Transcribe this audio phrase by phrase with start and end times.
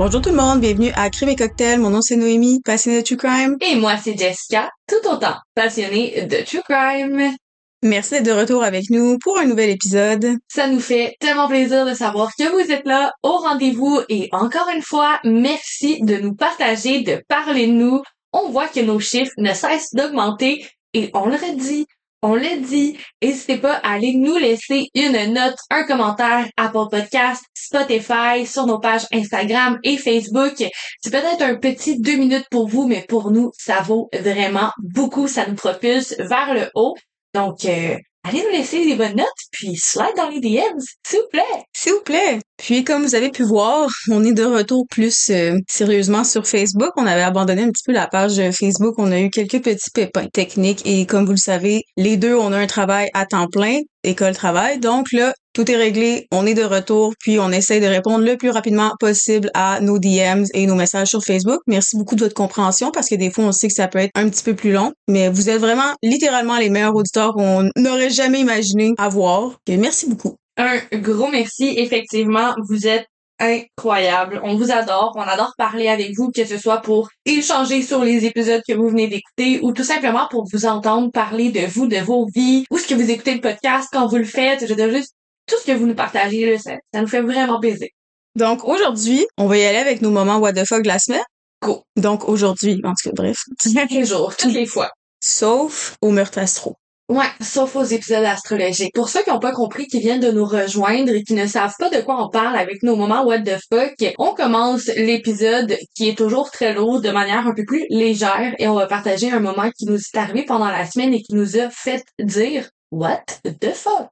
[0.00, 1.78] Bonjour tout le monde, bienvenue à Crime et Cocktail.
[1.78, 3.58] Mon nom c'est Noémie, passionnée de True Crime.
[3.60, 7.34] Et moi, c'est Jessica, tout autant passionnée de True Crime.
[7.82, 10.38] Merci d'être de retour avec nous pour un nouvel épisode.
[10.48, 14.70] Ça nous fait tellement plaisir de savoir que vous êtes là au rendez-vous et encore
[14.74, 18.00] une fois, merci de nous partager, de parler de nous.
[18.32, 21.84] On voit que nos chiffres ne cessent d'augmenter et on le redit,
[22.22, 27.44] on l'a dit, n'hésitez pas à aller nous laisser une note, un commentaire Apple Podcast,
[27.54, 30.54] Spotify, sur nos pages Instagram et Facebook.
[31.00, 35.28] C'est peut-être un petit deux minutes pour vous, mais pour nous, ça vaut vraiment beaucoup.
[35.28, 36.94] Ça nous propulse vers le haut.
[37.34, 41.28] Donc, euh, allez nous laisser des bonnes notes, puis slide dans les DMs, s'il vous
[41.30, 41.64] plaît.
[41.74, 42.40] S'il vous plaît.
[42.56, 46.90] Puis comme vous avez pu voir, on est de retour plus euh, sérieusement sur Facebook.
[46.96, 48.94] On avait abandonné un petit peu la page Facebook.
[48.98, 52.52] On a eu quelques petits pépins techniques et comme vous le savez, les deux, on
[52.52, 54.78] a un travail à temps plein, école-travail.
[54.78, 58.36] Donc là, tout est réglé, on est de retour, puis on essaie de répondre le
[58.36, 61.60] plus rapidement possible à nos DMs et nos messages sur Facebook.
[61.66, 64.12] Merci beaucoup de votre compréhension parce que des fois, on sait que ça peut être
[64.14, 68.10] un petit peu plus long, mais vous êtes vraiment littéralement les meilleurs auditeurs qu'on n'aurait
[68.10, 69.58] jamais imaginé avoir.
[69.68, 70.36] Merci beaucoup.
[70.56, 71.74] Un gros merci.
[71.78, 73.06] Effectivement, vous êtes
[73.40, 74.40] incroyable.
[74.44, 75.12] On vous adore.
[75.16, 78.88] On adore parler avec vous, que ce soit pour échanger sur les épisodes que vous
[78.88, 82.78] venez d'écouter ou tout simplement pour vous entendre parler de vous, de vos vies, ou
[82.78, 84.66] ce que vous écoutez le podcast quand vous le faites.
[84.66, 85.14] Je veux juste
[85.46, 87.88] tout ce que vous nous partagez, là, ça, ça nous fait vraiment plaisir.
[88.36, 91.24] Donc aujourd'hui, on va y aller avec nos moments what the fuck de la semaine.
[91.62, 91.82] Go.
[91.96, 93.38] Donc aujourd'hui, en tout cas, bref.
[93.62, 94.90] Chaque jour, toutes les fois.
[95.20, 96.76] Sauf au meurtre astro.
[97.10, 98.94] Ouais, sauf aux épisodes astrologiques.
[98.94, 101.74] Pour ceux qui n'ont pas compris, qui viennent de nous rejoindre et qui ne savent
[101.76, 106.08] pas de quoi on parle avec nos moments what the fuck, on commence l'épisode qui
[106.08, 109.40] est toujours très lourd de manière un peu plus légère et on va partager un
[109.40, 113.24] moment qui nous est arrivé pendant la semaine et qui nous a fait dire what
[113.42, 114.06] the fuck?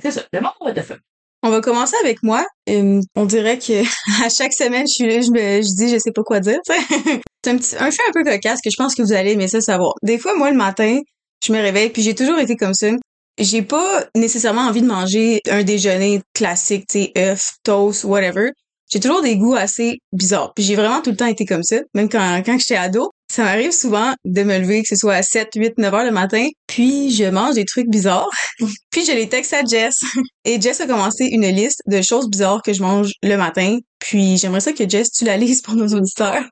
[0.00, 1.00] C'est ça, le moment what the fuck.
[1.42, 2.46] On va commencer avec moi.
[2.70, 3.82] Euh, on dirait que
[4.24, 6.60] à chaque semaine, je suis là, je me je dis je sais pas quoi dire.
[7.44, 9.48] C'est un petit un fait un peu cocasse que je pense que vous allez aimer
[9.48, 9.92] ça savoir.
[10.02, 10.98] Des fois, moi le matin,
[11.44, 12.88] je me réveille, puis j'ai toujours été comme ça.
[13.38, 18.50] J'ai pas nécessairement envie de manger un déjeuner classique, tu sais, œufs, toast, whatever.
[18.90, 20.52] J'ai toujours des goûts assez bizarres.
[20.54, 23.10] Puis j'ai vraiment tout le temps été comme ça, même quand, quand j'étais ado.
[23.30, 26.10] Ça m'arrive souvent de me lever, que ce soit à 7, 8, 9 heures le
[26.10, 28.30] matin, puis je mange des trucs bizarres.
[28.90, 30.00] puis je les texte à Jess.
[30.46, 33.78] Et Jess a commencé une liste de choses bizarres que je mange le matin.
[33.98, 36.48] Puis j'aimerais ça que Jess, tu la lises pour nos auditeurs.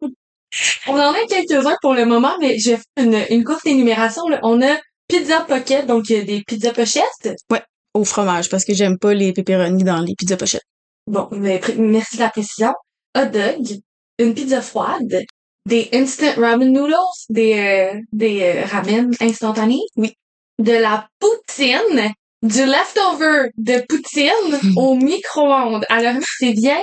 [0.87, 4.27] On en a quelques-uns pour le moment, mais je vais faire une, une courte énumération.
[4.29, 4.39] là.
[4.43, 4.77] On a
[5.09, 7.35] pizza pocket, donc euh, des pizzas pochettes.
[7.51, 7.63] Ouais,
[7.95, 10.65] au fromage, parce que j'aime pas les pepperoni dans les pizzas pochettes.
[11.07, 12.73] Bon, mais pr- merci de la précision.
[13.17, 13.79] Hot dog,
[14.19, 15.23] une pizza froide,
[15.67, 16.95] des instant ramen noodles,
[17.29, 17.55] des
[17.95, 19.81] euh, des euh, ramen instantanés.
[19.97, 20.15] Oui.
[20.59, 22.13] De la poutine,
[22.43, 25.85] du leftover de poutine au micro-ondes.
[25.89, 26.81] Alors c'est bien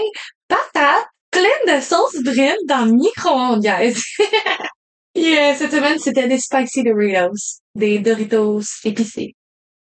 [0.47, 3.95] patate pleine de sauce brune dans le micro-ondes, guys.
[5.15, 9.35] Et euh, cette semaine, c'était des spicy Doritos, des Doritos épicés.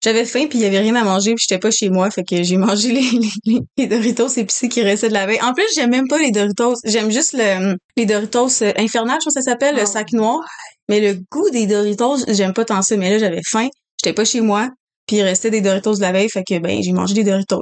[0.04, 2.24] J'avais faim puis il y avait rien à manger puis j'étais pas chez moi fait
[2.24, 3.08] que j'ai mangé les,
[3.46, 5.40] les, les Doritos épicés qui restaient de la veille.
[5.44, 6.74] En plus, j'aime même pas les Doritos.
[6.86, 9.86] J'aime juste le les Doritos euh, infernal, je pense que ça s'appelle, le Ah.
[9.86, 10.40] sac noir.
[10.90, 12.98] Mais le goût des Doritos, j'aime pas tant ça.
[12.98, 13.68] Mais là, j'avais faim,
[14.04, 14.70] j'étais pas chez moi
[15.08, 17.62] puis il restait des Doritos de la veille fait que ben j'ai mangé des Doritos.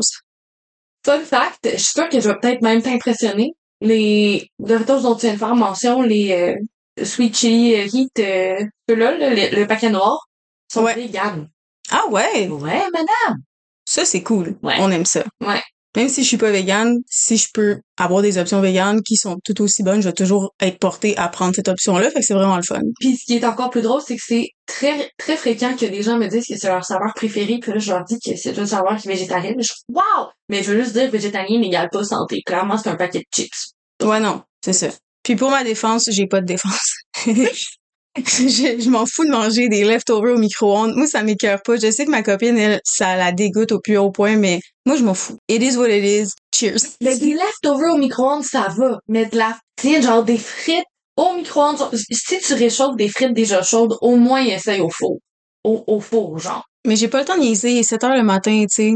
[1.06, 3.52] Fun fact, je suis sûre que je vais peut-être même t'impressionner.
[3.81, 8.66] Les Doritos dont tu viens de faire mention, les euh, Sweet Chili euh, Heat, euh,
[8.90, 10.28] ceux-là, là, le, le paquet noir,
[10.72, 10.95] sont Ouais.
[10.95, 11.50] véganes.
[11.91, 13.38] Ah ouais, Ouais, madame!
[13.85, 14.57] ça c'est cool.
[14.62, 14.75] Ouais.
[14.79, 15.23] On aime ça.
[15.41, 15.62] Ouais.
[15.96, 19.38] Même si je suis pas végane, si je peux avoir des options véganes qui sont
[19.44, 22.36] tout aussi bonnes, je vais toujours être portée à prendre cette option-là, fait que c'est
[22.36, 22.82] vraiment le fun.
[23.00, 26.04] Puis ce qui est encore plus drôle, c'est que c'est très très fréquent que des
[26.04, 28.56] gens me disent que c'est leur saveur préférée, puis là je leur dis que c'est
[28.56, 29.56] une saveur qui est végétarienne.
[29.58, 30.28] Je suis wow!
[30.48, 32.44] Mais je veux juste dire végétarien n'égale pas santé.
[32.46, 33.74] Clairement, c'est un paquet de chips.
[34.03, 34.90] Ouais, non, c'est ça.
[35.24, 36.94] Puis pour ma défense, j'ai pas de défense.
[38.17, 40.96] je je m'en fous de manger des leftovers au micro-ondes.
[40.96, 41.76] Moi, ça m'écœure pas.
[41.76, 44.96] Je sais que ma copine, elle, ça la dégoûte au plus haut point, mais moi,
[44.96, 45.38] je m'en fous.
[45.47, 46.32] It is what it is.
[46.53, 46.97] Cheers.
[47.02, 49.00] Mais des leftovers au micro-ondes, ça va.
[49.08, 50.85] Mais de la, tiens, genre des frites
[51.17, 55.20] au micro-ondes, si tu réchauffes des frites déjà chaudes, au moins essaye au four.
[55.64, 56.66] Au, au four, genre.
[56.88, 57.72] Mais j'ai pas le temps de niaiser.
[57.72, 58.94] Il est 7 heures le matin, tu sais.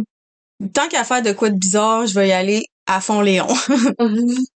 [0.73, 3.47] Tant qu'à faire de quoi de bizarre, je vais y aller à fond Léon.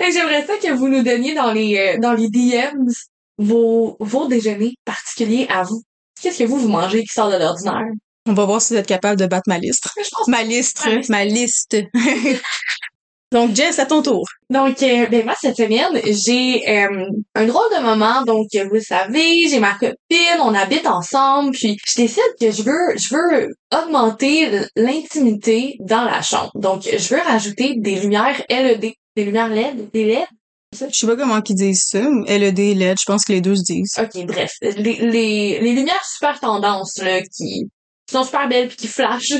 [0.00, 2.88] J'aimerais ça que vous nous donniez dans les, euh, dans les DMs
[3.40, 5.82] vos, vos déjeuners particuliers à vous?
[6.20, 7.82] Qu'est-ce que vous, vous mangez qui sort de l'ordinaire?
[8.26, 9.88] On va voir si vous êtes capable de battre ma liste.
[10.28, 11.76] Ma liste, Ma liste.
[13.32, 14.26] Donc, Jess, à ton tour.
[14.50, 17.06] Donc, euh, ben moi, cette semaine, j'ai euh,
[17.36, 18.24] un drôle de moment.
[18.24, 22.62] Donc, vous le savez, j'ai ma copine, on habite ensemble, puis je décide que je
[22.62, 26.50] veux, je veux augmenter l'intimité dans la chambre.
[26.56, 30.26] Donc, je veux rajouter des lumières LED, des lumières LED, des LED,
[30.72, 32.00] Je sais pas comment qu'ils disent ça.
[32.00, 33.98] LED, LED, je pense que les deux se disent.
[33.98, 34.52] Ok, bref.
[34.62, 37.68] Les, les, les lumières super tendances, là, qui
[38.10, 39.34] sont super belles puis qui flashent,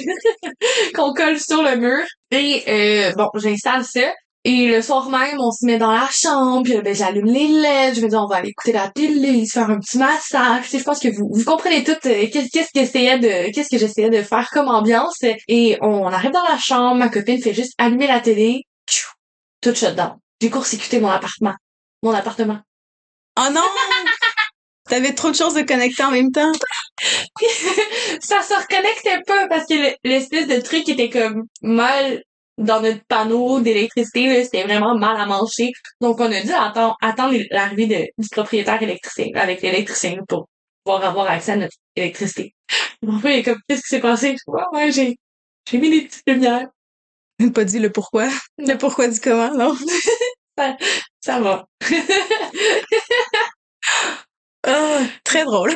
[0.94, 2.04] qu'on colle sur le mur.
[2.30, 4.12] Et, euh, bon, j'installe ça.
[4.42, 7.96] Et le soir même, on se met dans la chambre, puis ben, j'allume les LED,
[7.96, 10.64] je me dis on va aller écouter la télé, se faire un petit massage.
[10.72, 14.08] je pense que vous, vous comprenez tout euh, qu'est-ce que j'essayais de qu'est-ce que j'essayais
[14.08, 15.18] de faire comme ambiance.
[15.46, 18.62] Et on, arrive dans la chambre, ma copine fait juste allumer la télé,
[19.60, 20.16] tout shut down.
[20.40, 21.54] J'ai court-circuité mon appartement.
[22.02, 22.60] Mon appartement.
[23.38, 23.62] Oh non!
[24.88, 26.52] T'avais trop de choses de connecter en même temps.
[28.20, 32.22] ça se reconnectait pas parce que l'espèce de truc était comme mal
[32.58, 35.72] dans notre panneau d'électricité, c'était vraiment mal à manger.
[36.00, 40.48] Donc, on a dû attendre, attendre l'arrivée du propriétaire électricien, avec l'électricien, pour
[40.84, 42.54] pouvoir avoir accès à notre électricité.
[43.02, 44.36] Mon frère est comme, qu'est-ce qui s'est passé?
[44.46, 45.16] Ouais, j'ai,
[45.70, 46.68] j'ai mis des petites lumières.
[47.54, 48.28] Pas dit le pourquoi?
[48.58, 49.74] Le pourquoi du comment, non?
[50.56, 50.76] ça,
[51.20, 51.66] ça va.
[54.66, 55.74] ah, très drôle.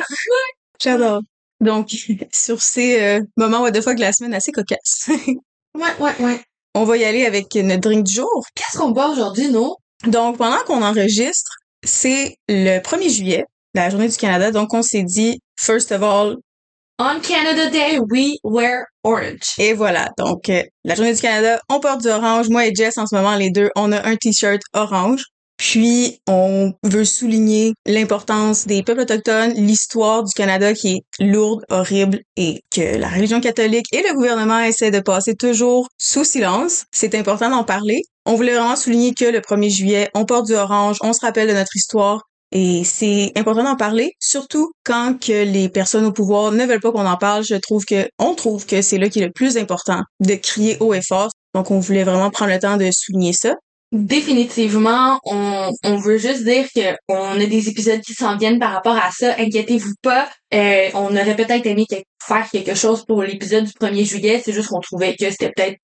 [0.81, 1.21] J'adore.
[1.61, 1.89] Donc,
[2.33, 5.09] sur ces euh, moments what the fuck de la semaine assez cocasses.
[5.75, 6.41] ouais, ouais, ouais.
[6.73, 8.45] On va y aller avec notre drink du jour.
[8.53, 9.75] Qu'est-ce qu'on boit aujourd'hui, nous?
[10.05, 11.51] Donc, pendant qu'on enregistre,
[11.83, 14.51] c'est le 1er juillet, la journée du Canada.
[14.51, 16.35] Donc, on s'est dit, first of all,
[16.97, 19.55] On Canada Day, we wear orange.
[19.57, 20.11] Et voilà.
[20.17, 22.47] Donc, euh, la journée du Canada, on porte du orange.
[22.47, 25.25] Moi et Jess, en ce moment, les deux, on a un t-shirt orange.
[25.57, 32.21] Puis, on veut souligner l'importance des peuples autochtones, l'histoire du Canada qui est lourde, horrible
[32.37, 36.85] et que la religion catholique et le gouvernement essaient de passer toujours sous silence.
[36.93, 38.03] C'est important d'en parler.
[38.25, 41.49] On voulait vraiment souligner que le 1er juillet, on porte du orange, on se rappelle
[41.49, 42.21] de notre histoire
[42.57, 46.93] et c'est important d'en parler, surtout quand que les personnes au pouvoir ne veulent pas
[46.93, 47.43] qu'on en parle.
[47.43, 50.77] Je trouve que, on trouve que c'est là qui est le plus important de crier
[50.79, 51.31] haut et fort.
[51.53, 53.55] Donc, on voulait vraiment prendre le temps de souligner ça.
[53.91, 58.71] Définitivement, on, on veut juste dire que on a des épisodes qui s'en viennent par
[58.71, 59.35] rapport à ça.
[59.37, 60.29] Inquiétez-vous pas.
[60.53, 61.85] Euh, on aurait peut-être aimé
[62.25, 64.41] faire quelque chose pour l'épisode du 1er juillet.
[64.43, 65.77] C'est juste qu'on trouvait que c'était peut-être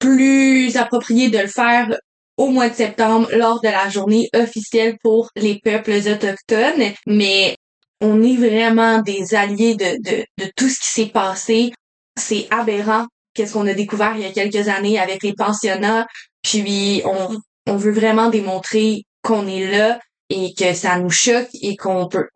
[0.00, 1.96] plus approprié de le faire
[2.38, 6.94] au mois de septembre lors de la journée officielle pour les peuples autochtones.
[7.06, 7.56] Mais
[8.00, 11.72] on est vraiment des alliés de, de, tout ce qui s'est passé.
[12.18, 16.06] C'est aberrant qu'est-ce qu'on a découvert il y a quelques années avec les pensionnats.
[16.42, 17.36] Puis on,
[17.66, 19.98] on veut vraiment démontrer qu'on est là
[20.30, 22.28] et que ça nous choque et qu'on peut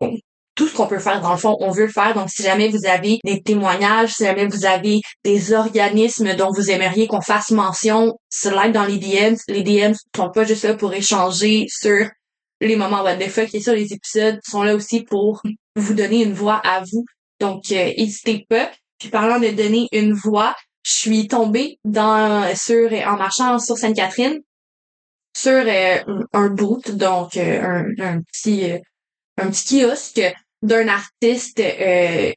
[0.54, 2.14] tout ce qu'on peut faire dans le fond, on veut le faire.
[2.14, 6.70] Donc si jamais vous avez des témoignages, si jamais vous avez des organismes dont vous
[6.70, 9.36] aimeriez qu'on fasse mention, slide dans les DMs.
[9.48, 12.06] Les DMs sont pas juste là pour échanger sur
[12.60, 15.42] les moments what the fuck et sur les épisodes sont là aussi pour
[15.76, 17.04] vous donner une voix à vous.
[17.40, 18.70] Donc n'hésitez pas.
[18.98, 20.54] Puis parlant de donner une voix,
[20.84, 24.40] je suis tombée dans sur en marchant sur Sainte-Catherine
[25.36, 25.98] sur euh,
[26.32, 28.78] un boot, donc euh, un, petit euh,
[29.38, 30.22] un petit kiosque
[30.62, 31.62] d'un artiste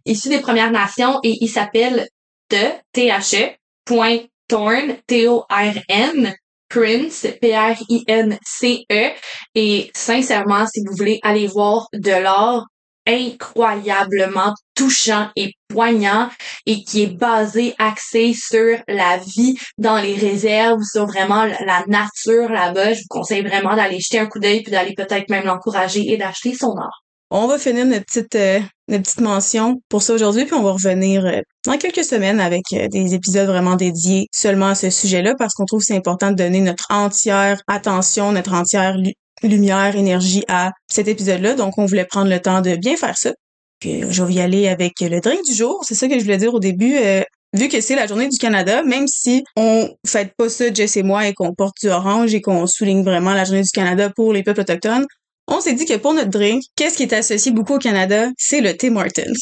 [0.06, 2.08] issu des Premières Nations et il s'appelle
[2.50, 3.56] The T-H-E
[3.86, 6.36] point Torn T-O-R-N
[6.70, 9.12] Prince P-R-I-N-C-E
[9.56, 12.66] et sincèrement si vous voulez aller voir de l'art
[13.08, 16.30] incroyablement touchant et poignant
[16.66, 22.50] et qui est basé, axé sur la vie dans les réserves, sur vraiment la nature
[22.50, 22.94] là-bas.
[22.94, 26.18] Je vous conseille vraiment d'aller jeter un coup d'œil puis d'aller peut-être même l'encourager et
[26.18, 27.06] d'acheter son art.
[27.32, 30.74] On va finir notre petite, euh, notre petite mention pour ça aujourd'hui, puis on va
[30.74, 35.34] revenir euh, dans quelques semaines avec euh, des épisodes vraiment dédiés seulement à ce sujet-là,
[35.38, 38.96] parce qu'on trouve que c'est important de donner notre entière attention, notre entière
[39.44, 41.56] lumière, énergie à cet épisode-là.
[41.56, 43.34] Donc, on voulait prendre le temps de bien faire ça.
[43.80, 45.84] Puis, je vais y aller avec le drink du jour.
[45.84, 46.96] C'est ça que je voulais dire au début.
[46.98, 47.24] Euh,
[47.54, 51.04] vu que c'est la journée du Canada, même si on fait pas ça, Jess et
[51.04, 54.34] moi, et qu'on porte du orange et qu'on souligne vraiment la journée du Canada pour
[54.34, 55.06] les peuples autochtones,
[55.48, 58.30] on s'est dit que pour notre drink, qu'est-ce qui est associé beaucoup au Canada?
[58.38, 59.34] C'est le Tim Hortons.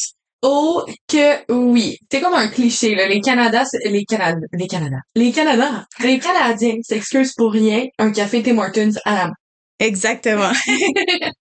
[0.42, 1.96] Oh que oui.
[2.12, 3.08] C'est comme un cliché, là.
[3.08, 4.98] Les Canada, les Canada, les Canada.
[5.16, 7.86] Les Canada, les Canadiens s'excusent pour rien.
[7.98, 9.30] Un café Tim Hortons à.
[9.78, 10.52] Exactement.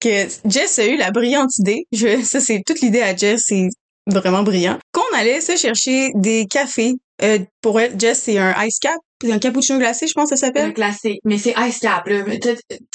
[0.00, 1.86] que Jess a eu la brillante idée.
[1.92, 3.68] Je, ça, c'est toute l'idée à Jess, c'est
[4.06, 4.78] vraiment brillant.
[4.92, 6.94] Qu'on allait se chercher des cafés.
[7.22, 8.98] Euh, pour elle, Jess, c'est un ice cap.
[9.24, 10.70] Un cappuccino glacé, je pense que ça s'appelle.
[10.70, 11.18] Un glacé.
[11.24, 12.24] Mais c'est ice cap, là.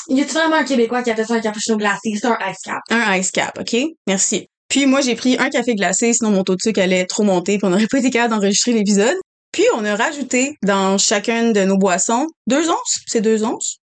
[0.10, 2.14] Y a-tu vraiment un Québécois qui a fait un cappuccino glacé?
[2.20, 2.82] C'est un ice cap.
[2.90, 3.80] Un ice cap, OK?
[4.06, 4.48] Merci.
[4.68, 7.58] Puis moi, j'ai pris un café glacé, sinon mon taux de sucre allait trop monter,
[7.58, 9.16] puis on n'aurait pas été capable d'enregistrer l'épisode.
[9.54, 12.98] Puis on a rajouté dans chacune de nos boissons deux onces.
[13.08, 13.78] C'est deux onces.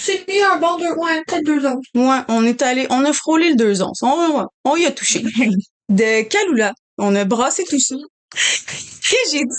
[0.00, 1.84] C'est mis un bon deux, ouais, peut-être deux onces.
[1.94, 4.02] Ouais, on est allé, on a frôlé le deux onces.
[4.02, 5.22] On, on y a touché.
[5.88, 6.72] De Kalula.
[6.98, 7.94] On a brassé tout ça.
[7.94, 9.54] Et j'ai dit,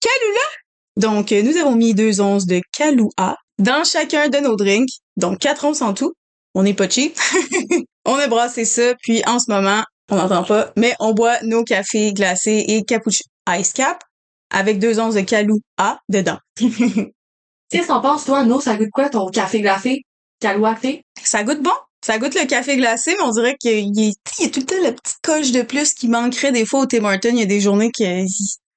[0.00, 0.46] Kalula?
[0.96, 4.90] Donc, nous avons mis deux onces de Kalua dans chacun de nos drinks.
[5.16, 6.12] Donc, 4 onces en tout.
[6.54, 7.18] On n'est pas cheap.
[8.04, 11.64] on a brassé ça, puis en ce moment, on n'entend pas, mais on boit nos
[11.64, 14.02] cafés glacés et cappuccino ice cap
[14.50, 16.38] avec 2 onces de calou A dedans.
[17.72, 20.02] Qu'est-ce qu'on pense, toi, nous, ça goûte quoi ton café glacé?
[20.40, 21.06] Calouaté?
[21.24, 21.70] Ça goûte bon.
[22.04, 24.92] Ça goûte le café glacé, mais on dirait qu'il y, a tout le temps la
[24.92, 27.30] petite coche de plus qui manquerait des fois au Tim Hortons.
[27.30, 28.04] Il y a des journées que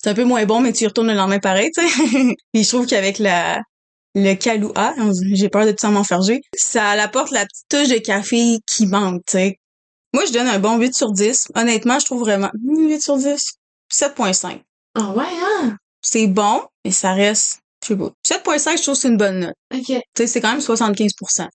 [0.01, 2.35] c'est un peu moins bon, mais tu y retournes le lendemain pareil, tu sais.
[2.53, 3.61] Puis je trouve qu'avec la
[4.13, 4.93] le Kahlua,
[5.33, 9.21] j'ai peur de tout ça m'enferger, ça apporte la petite touche de café qui manque,
[9.27, 9.59] tu sais.
[10.13, 11.49] Moi, je donne un bon 8 sur 10.
[11.55, 13.55] Honnêtement, je trouve vraiment 8 sur 10,
[13.91, 14.61] 7.5.
[14.97, 15.75] Ah ouais, hein?
[16.01, 18.57] C'est bon, mais ça reste je sais pas.
[18.57, 19.55] 7.5, je trouve que c'est une bonne note.
[19.73, 19.85] OK.
[19.85, 21.47] Tu sais, c'est quand même 75%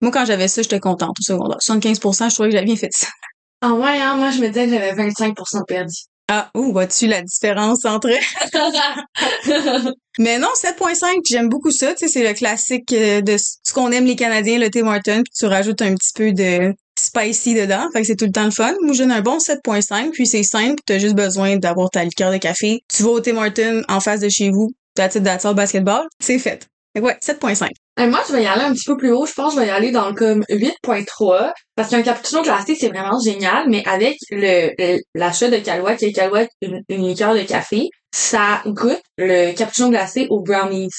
[0.00, 1.58] Moi, quand j'avais ça, j'étais contente au secondaire.
[1.58, 3.06] 75% je trouvais que j'avais bien fait ça.
[3.62, 4.16] Ah ouais, hein?
[4.16, 5.94] Moi, je me disais que j'avais 25 de perdu.
[6.28, 8.10] Ah, où vois-tu la différence entre
[10.18, 11.94] Mais non, 7.5, j'aime beaucoup ça.
[11.94, 15.22] Tu sais, c'est le classique euh, de ce qu'on aime les Canadiens, le Tim Hortons,
[15.22, 17.88] puis tu rajoutes un petit peu de spicy dedans.
[17.92, 18.74] Fait que c'est tout le temps le fun.
[18.82, 20.82] Moi, j'ai un bon 7.5, puis c'est simple.
[20.84, 22.82] T'as juste besoin d'avoir ta liqueur de café.
[22.94, 26.06] Tu vas au Tim Hortons en face de chez vous, that's it, that's all, basketball,
[26.20, 26.66] c'est fait.
[26.94, 27.68] Fait ouais, 7.5.
[27.98, 29.26] Et moi, je vais y aller un petit peu plus haut.
[29.26, 32.74] Je pense que je vais y aller dans le comme 8.3 parce qu'un cappuccino glacé,
[32.74, 37.34] c'est vraiment génial, mais avec le l'achat de Calois, qui est Calois une, une liqueur
[37.34, 40.90] de café, ça goûte le cappuccino glacé aux brownies.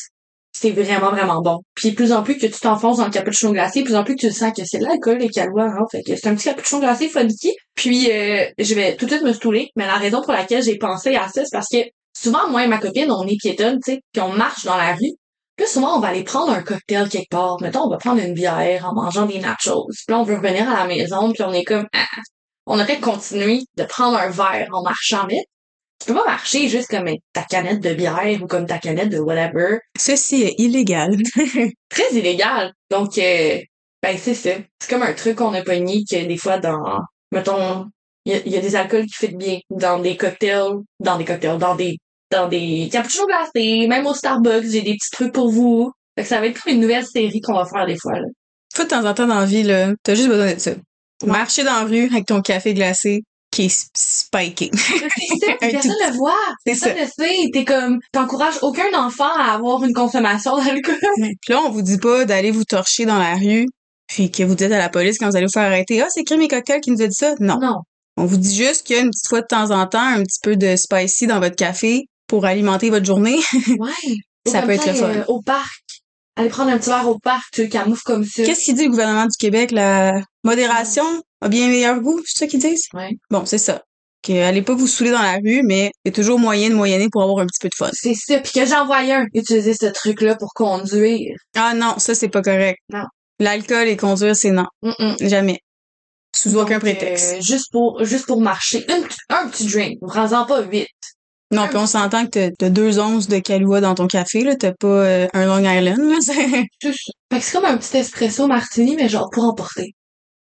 [0.59, 1.59] C'est vraiment, vraiment bon.
[1.75, 4.27] Puis plus en plus que tu t'enfonces dans le cappuccino glacé, plus en plus que
[4.27, 5.85] tu sens que c'est l'alcool, les calois, hein.
[5.91, 7.55] Fait que c'est un petit cappuccino glacé funky.
[7.75, 10.77] Puis euh, je vais tout de suite me stouler, mais la raison pour laquelle j'ai
[10.77, 11.77] pensé à ça, c'est parce que
[12.21, 14.93] souvent, moi et ma copine, on est piétonne, tu sais, puis on marche dans la
[14.93, 15.13] rue.
[15.55, 17.57] Puis souvent, on va aller prendre un cocktail quelque part.
[17.61, 19.87] Mettons, on va prendre une bière en mangeant des nachos.
[19.89, 21.87] Puis là, on veut revenir à la maison, puis on est comme...
[21.93, 22.05] Ah,
[22.67, 25.47] on aurait continué de prendre un verre en marchant vite.
[25.99, 29.19] Tu peux pas marcher juste comme ta canette de bière ou comme ta canette de
[29.19, 29.79] whatever.
[29.97, 31.15] Ceci est illégal.
[31.89, 32.73] Très illégal.
[32.91, 33.59] Donc, euh,
[34.03, 34.51] ben c'est ça.
[34.79, 36.99] C'est comme un truc qu'on a pogné que des fois dans...
[37.31, 37.87] Mettons,
[38.25, 41.75] il y, a des alcools qui fit bien dans des cocktails, dans des cocktails, dans
[41.75, 41.97] des
[42.31, 45.91] dans des cappuccinos glacés, même au Starbucks, j'ai des petits trucs pour vous.
[46.15, 48.25] Fait que ça va être comme une nouvelle série qu'on va faire des fois, là.
[48.75, 50.71] Faut de temps en temps dans la vie, là, t'as juste besoin de ça.
[51.25, 54.69] Marcher dans la rue avec ton café glacé qui est spiké.
[54.73, 56.33] C'est ça, personne le voit.
[56.65, 57.49] C'est ça le fait.
[57.53, 60.97] T'es comme, t'encourages aucun enfant à avoir une consommation d'alcool.
[61.17, 63.65] Puis là, on vous dit pas d'aller vous torcher dans la rue
[64.07, 66.23] puis que vous dites à la police quand vous allez vous faire arrêter, ah, c'est
[66.23, 67.35] Crime Cocktail qui nous a dit ça.
[67.39, 67.59] Non.
[67.59, 67.81] Non.
[68.15, 70.23] On vous dit juste qu'il y a une petite fois de temps en temps un
[70.23, 73.37] petit peu de spicy dans votre café pour alimenter votre journée.
[73.79, 74.15] ouais.
[74.45, 75.09] ça peut être le fun.
[75.09, 75.81] Euh, au parc.
[76.35, 78.43] Allez prendre un petit verre au parc, tu camoufles comme ça.
[78.43, 79.71] Qu'est-ce qu'il dit le gouvernement du Québec?
[79.71, 81.03] La modération
[81.41, 82.87] a bien meilleur goût, c'est ça qu'ils disent?
[82.93, 83.09] Ouais.
[83.31, 83.81] Bon, c'est ça.
[84.21, 86.75] Que allez pas vous saouler dans la rue, mais il y a toujours moyen de
[86.75, 87.89] moyenner pour avoir un petit peu de fun.
[87.93, 88.39] C'est ça.
[88.39, 91.35] Puis que j'en voyais un utiliser ce truc-là pour conduire.
[91.55, 92.79] Ah non, ça c'est pas correct.
[92.93, 93.05] Non.
[93.39, 94.67] L'alcool et conduire, c'est non.
[95.19, 95.59] Jamais.
[96.35, 97.35] Sous aucun prétexte.
[97.37, 98.85] Euh, juste pour juste pour marcher.
[99.29, 99.99] un petit drink.
[100.01, 100.87] Prends-en pas vite.
[101.51, 104.55] Non, puis on s'entend que t'as deux onces de Kahlua dans ton café, là.
[104.55, 106.17] T'as pas euh, un Long Island, là.
[106.33, 109.93] fait que c'est comme un petit espresso martini, mais genre pour emporter.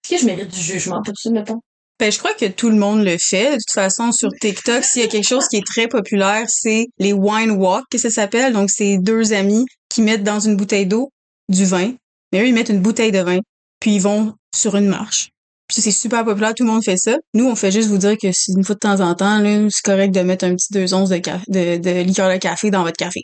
[0.04, 1.60] Est-ce que je mérite du jugement pour ça, mettons?
[2.00, 3.52] Ben, je crois que tout le monde le fait.
[3.52, 6.88] De toute façon, sur TikTok, s'il y a quelque chose qui est très populaire, c'est
[6.98, 8.54] les wine walk, que ça s'appelle.
[8.54, 11.12] Donc, c'est deux amis qui mettent dans une bouteille d'eau
[11.50, 11.94] du vin.
[12.32, 13.40] Mais eux, ils mettent une bouteille de vin.
[13.82, 15.30] Puis ils vont sur une marche.
[15.70, 17.16] Puis c'est super populaire, tout le monde fait ça.
[17.36, 19.84] Nous, on fait juste vous dire que si une fois de temps en temps, c'est
[19.84, 22.98] correct de mettre un petit deux onces de, de, de liqueur de café dans votre
[22.98, 23.22] café.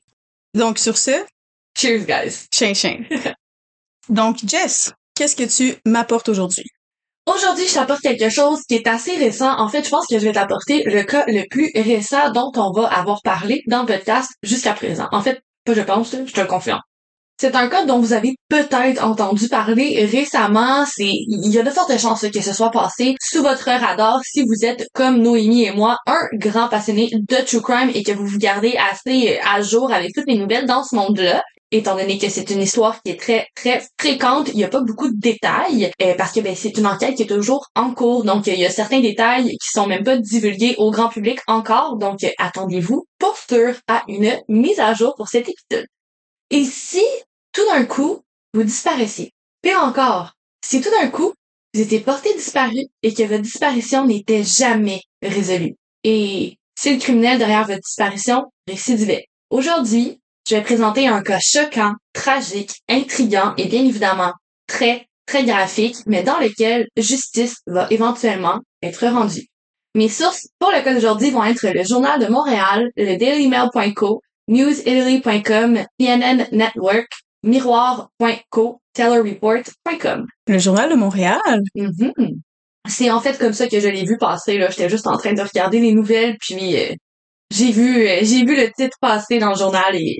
[0.53, 1.11] Donc sur ce,
[1.77, 2.45] cheers guys.
[2.53, 2.99] Chien chien.
[4.09, 6.65] Donc Jess, qu'est-ce que tu m'apportes aujourd'hui?
[7.25, 9.51] Aujourd'hui, je t'apporte quelque chose qui est assez récent.
[9.59, 12.71] En fait, je pense que je vais t'apporter le cas le plus récent dont on
[12.71, 15.07] va avoir parlé dans le podcast jusqu'à présent.
[15.11, 16.81] En fait, pas je pense, je te le confirme.
[17.37, 20.85] C'est un cas dont vous avez peut-être entendu parler récemment.
[20.85, 24.43] C'est, il y a de fortes chances que ce soit passé sous votre radar si
[24.43, 28.25] vous êtes comme Noémie et moi, un grand passionné de true crime et que vous
[28.25, 32.29] vous gardez assez à jour avec toutes les nouvelles dans ce monde-là étant donné que
[32.29, 35.91] c'est une histoire qui est très très fréquente, il n'y a pas beaucoup de détails
[36.01, 38.65] euh, parce que ben, c'est une enquête qui est toujours en cours, donc il y
[38.65, 43.35] a certains détails qui sont même pas divulgués au grand public encore, donc attendez-vous pour
[43.37, 45.87] sûr à une mise à jour pour cet épisode.
[46.55, 47.03] Et si,
[47.51, 48.21] tout d'un coup,
[48.53, 50.31] vous disparaissiez, pire encore,
[50.65, 51.33] si tout d'un coup,
[51.73, 57.39] vous étiez porté disparu et que votre disparition n'était jamais résolue, et si le criminel
[57.39, 59.25] derrière votre disparition récidivait.
[59.49, 64.31] Aujourd'hui, je vais présenter un cas choquant, tragique, intriguant et bien évidemment
[64.65, 69.49] très, très graphique, mais dans lequel justice va éventuellement être rendue.
[69.93, 75.85] Mes sources pour le cas d'aujourd'hui vont être le Journal de Montréal, le dailymail.co, newsitaly.com,
[75.99, 77.07] CNN Network,
[77.43, 80.25] miroir.co, taylorreport.com.
[80.47, 81.61] Le journal de Montréal.
[81.75, 82.11] Mhm.
[82.87, 84.57] C'est en fait comme ça que je l'ai vu passer.
[84.57, 86.93] Là, j'étais juste en train de regarder les nouvelles, puis euh,
[87.51, 90.19] j'ai vu, euh, j'ai vu le titre passer dans le journal et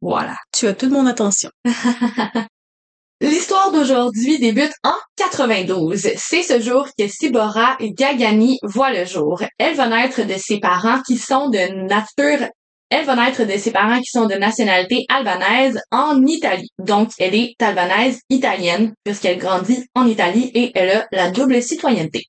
[0.00, 0.36] voilà.
[0.52, 1.50] Tu as toute mon attention.
[3.22, 6.10] L'histoire d'aujourd'hui débute en 92.
[6.16, 9.42] C'est ce jour que Sibora Gagani voit le jour.
[9.58, 12.46] Elle va naître de ses parents qui sont de nature
[12.90, 16.70] elle va naître de ses parents qui sont de nationalité albanaise en Italie.
[16.78, 22.22] Donc, elle est albanaise italienne puisqu'elle grandit en Italie et elle a la double citoyenneté.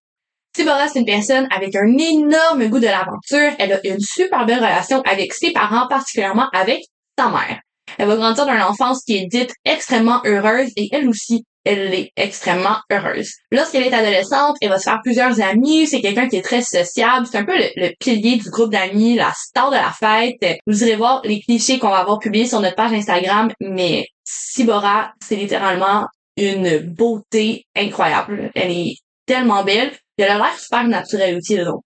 [0.56, 3.56] Sibora, c'est une personne avec un énorme goût de l'aventure.
[3.60, 6.80] Elle a une super belle relation avec ses parents, particulièrement avec
[7.18, 7.62] sa mère.
[8.00, 12.12] Elle va grandir dans enfance qui est dite extrêmement heureuse et elle aussi, elle est
[12.16, 13.34] extrêmement heureuse.
[13.52, 15.86] Lorsqu'elle est adolescente, elle va se faire plusieurs amis.
[15.86, 17.28] C'est quelqu'un qui est très sociable.
[17.30, 20.60] C'est un peu le, pilier du groupe d'amis, la star de la fête.
[20.66, 25.12] Vous irez voir les clichés qu'on va avoir publiés sur notre page Instagram, mais Sibora,
[25.22, 26.08] c'est littéralement
[26.38, 28.50] une beauté incroyable.
[28.56, 28.96] Elle est
[29.26, 29.92] tellement belle.
[30.18, 31.82] Elle a l'air super naturelle aussi, donc.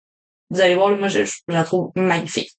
[0.52, 2.52] Vous allez voir, moi, je, je la trouve magnifique.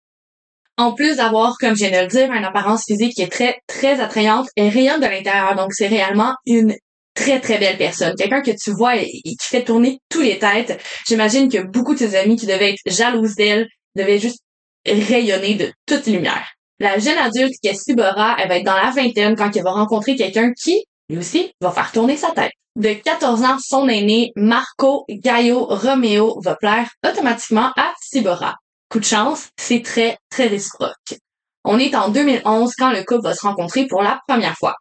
[0.78, 3.60] En plus d'avoir, comme je viens de le dire, une apparence physique qui est très,
[3.66, 5.54] très attrayante, elle rayonne de l'intérieur.
[5.54, 6.74] Donc, c'est réellement une
[7.14, 8.14] très, très belle personne.
[8.16, 10.80] Quelqu'un que tu vois et, qui fait tourner tous les têtes.
[11.06, 14.40] J'imagine que beaucoup de ses amis qui devaient être jalouses d'elle devaient juste
[14.86, 16.46] rayonner de toute lumière.
[16.80, 19.72] La jeune adulte qui est Sibora, elle va être dans la vingtaine quand elle va
[19.72, 22.52] rencontrer quelqu'un qui, lui aussi, va faire tourner sa tête.
[22.74, 28.56] De 14 ans, son aîné, Marco Gaio Romeo, va plaire automatiquement à Sibora.
[28.88, 31.18] Coup de chance, c'est très, très réciproque.
[31.64, 34.74] On est en 2011 quand le couple va se rencontrer pour la première fois.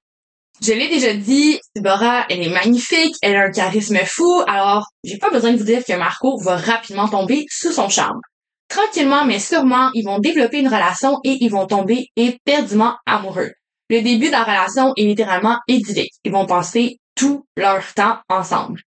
[0.59, 5.17] Je l'ai déjà dit, Sibora, elle est magnifique, elle a un charisme fou, alors j'ai
[5.17, 8.19] pas besoin de vous dire que Marco va rapidement tomber sous son charme.
[8.67, 13.51] Tranquillement mais sûrement, ils vont développer une relation et ils vont tomber éperdument amoureux.
[13.89, 16.13] Le début de la relation est littéralement idyllique.
[16.23, 18.81] Ils vont passer tout leur temps ensemble.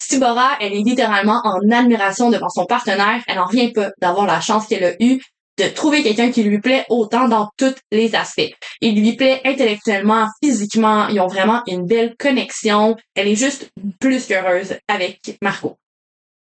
[0.00, 3.22] Sibora, elle est littéralement en admiration devant son partenaire.
[3.26, 5.20] Elle n'en revient pas d'avoir la chance qu'elle a eue
[5.58, 8.50] de trouver quelqu'un qui lui plaît autant dans tous les aspects.
[8.80, 12.96] Il lui plaît intellectuellement, physiquement, ils ont vraiment une belle connexion.
[13.14, 15.76] Elle est juste plus qu'heureuse avec Marco.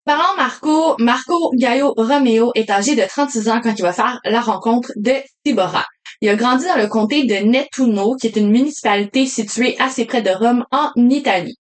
[0.04, 4.40] Parlant Marco, Marco Gaio Romeo est âgé de 36 ans quand il va faire la
[4.40, 5.84] rencontre de Sibora.
[6.20, 10.22] Il a grandi dans le comté de Nettuno, qui est une municipalité située assez près
[10.22, 11.56] de Rome en Italie.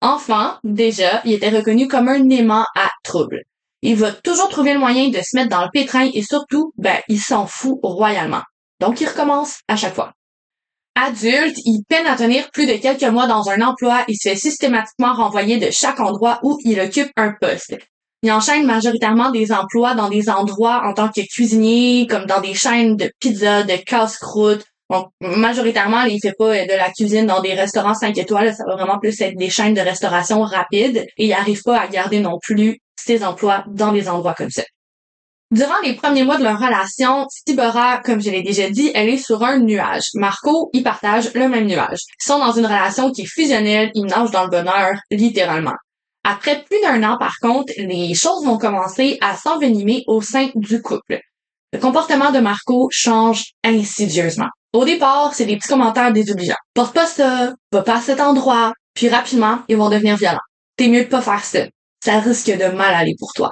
[0.00, 3.42] Enfant, déjà, il était reconnu comme un aimant à trouble.
[3.82, 6.98] Il va toujours trouver le moyen de se mettre dans le pétrin et surtout, ben,
[7.08, 8.42] il s'en fout royalement.
[8.80, 10.12] Donc, il recommence à chaque fois.
[10.94, 14.36] Adulte, il peine à tenir plus de quelques mois dans un emploi et se fait
[14.36, 17.76] systématiquement renvoyer de chaque endroit où il occupe un poste.
[18.24, 22.54] Il enchaîne majoritairement des emplois dans des endroits en tant que cuisinier, comme dans des
[22.54, 24.64] chaînes de pizza, de casse-croûte.
[24.90, 28.74] Donc, majoritairement, il fait pas de la cuisine dans des restaurants 5 étoiles, ça va
[28.74, 32.38] vraiment plus être des chaînes de restauration rapides et il arrive pas à garder non
[32.42, 32.80] plus
[33.24, 34.62] emplois dans des endroits comme ça.
[35.50, 39.16] Durant les premiers mois de leur relation, Sibora, comme je l'ai déjà dit, elle est
[39.16, 40.08] sur un nuage.
[40.14, 42.00] Marco, ils partagent le même nuage.
[42.20, 45.76] Ils sont dans une relation qui est fusionnelle, ils nagent dans le bonheur, littéralement.
[46.22, 50.82] Après plus d'un an, par contre, les choses vont commencer à s'envenimer au sein du
[50.82, 51.18] couple.
[51.72, 54.48] Le comportement de Marco change insidieusement.
[54.74, 56.56] Au départ, c'est des petits commentaires désobligeants.
[56.74, 60.38] Porte pas ça, va pas à cet endroit, puis rapidement, ils vont devenir violents.
[60.76, 61.60] T'es mieux de pas faire ça.
[62.04, 63.50] Ça risque de mal aller pour toi.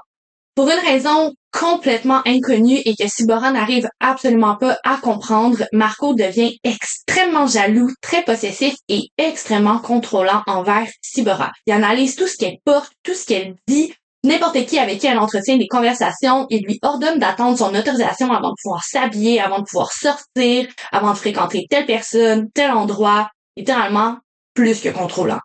[0.54, 6.58] Pour une raison complètement inconnue et que Sibora n'arrive absolument pas à comprendre, Marco devient
[6.64, 11.52] extrêmement jaloux, très possessif et extrêmement contrôlant envers Sibora.
[11.66, 13.92] Il analyse tout ce qu'elle porte, tout ce qu'elle dit,
[14.24, 18.50] n'importe qui avec qui elle entretient des conversations, il lui ordonne d'attendre son autorisation avant
[18.50, 24.16] de pouvoir s'habiller, avant de pouvoir sortir, avant de fréquenter telle personne, tel endroit, littéralement
[24.54, 25.40] plus que contrôlant.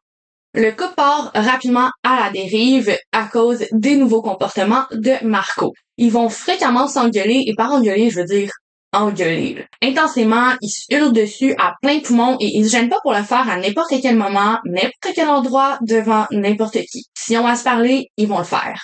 [0.54, 5.74] Le couple part rapidement à la dérive à cause des nouveaux comportements de Marco.
[5.98, 8.52] Ils vont fréquemment s'engueuler, et par engueuler, je veux dire
[8.92, 9.66] engueuler.
[9.82, 13.24] Intensément, ils se hurlent dessus à plein poumon et ils se gênent pas pour le
[13.24, 17.06] faire à n'importe quel moment, n'importe quel endroit, devant n'importe qui.
[17.18, 18.78] Si on va se parler, ils vont le faire.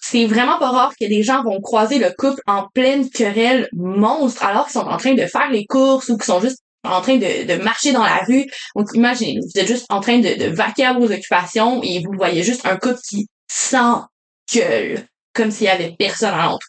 [0.00, 4.44] C'est vraiment pas rare que des gens vont croiser le couple en pleine querelle monstre
[4.44, 7.16] alors qu'ils sont en train de faire les courses ou qu'ils sont juste en train
[7.16, 8.46] de, de marcher dans la rue.
[8.76, 12.12] Donc, imaginez, vous êtes juste en train de, de vaquer à vos occupations et vous
[12.16, 16.66] voyez juste un couple qui s'engueule comme s'il y avait personne à l'autre.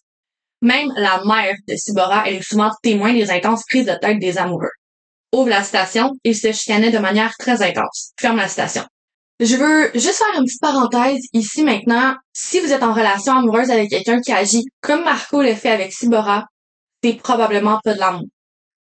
[0.61, 4.37] Même la mère de Sibora, elle est souvent témoin des intenses prises de tête des
[4.37, 4.71] amoureux.
[5.33, 8.13] Ouvre la citation, ils se chicanaient de manière très intense.
[8.19, 8.83] Ferme la citation.
[9.39, 12.15] Je veux juste faire une petite parenthèse ici maintenant.
[12.31, 15.91] Si vous êtes en relation amoureuse avec quelqu'un qui agit comme Marco le fait avec
[15.91, 16.45] Sibora,
[17.03, 18.25] c'est probablement pas de l'amour.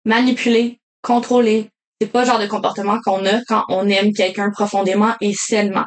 [0.07, 5.15] Manipuler, contrôler, C'est pas le genre de comportement qu'on a quand on aime quelqu'un profondément
[5.21, 5.87] et sainement.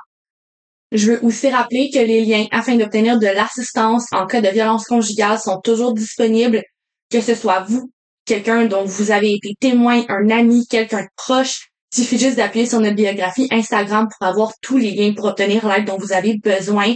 [0.91, 4.85] Je veux aussi rappeler que les liens afin d'obtenir de l'assistance en cas de violence
[4.85, 6.63] conjugale sont toujours disponibles,
[7.09, 7.91] que ce soit vous,
[8.25, 11.69] quelqu'un dont vous avez été témoin, un ami, quelqu'un proche.
[11.93, 15.65] Il suffit juste d'appuyer sur notre biographie Instagram pour avoir tous les liens pour obtenir
[15.67, 16.93] l'aide dont vous avez besoin.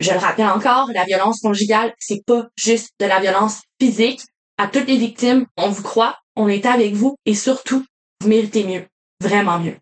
[0.00, 4.20] Je le rappelle encore, la violence conjugale, c'est pas juste de la violence physique.
[4.58, 7.84] À toutes les victimes, on vous croit, on est avec vous et surtout,
[8.20, 8.84] vous méritez mieux.
[9.20, 9.76] Vraiment mieux.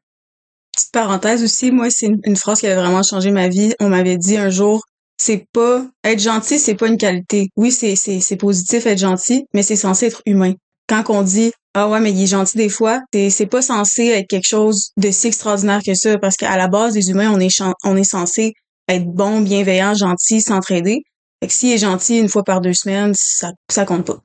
[0.72, 3.74] Petite parenthèse aussi, moi, c'est une, phrase qui avait vraiment changé ma vie.
[3.80, 4.82] On m'avait dit un jour,
[5.16, 7.48] c'est pas, être gentil, c'est pas une qualité.
[7.56, 10.54] Oui, c'est, c'est, c'est positif être gentil, mais c'est censé être humain.
[10.88, 14.06] Quand on dit, ah ouais, mais il est gentil des fois, c'est, c'est pas censé
[14.06, 17.40] être quelque chose de si extraordinaire que ça, parce qu'à la base, les humains, on
[17.40, 18.54] est, on est censé
[18.88, 21.02] être bon, bienveillant, gentil, s'entraider.
[21.40, 24.22] Fait que s'il est gentil une fois par deux semaines, ça, ça compte pas.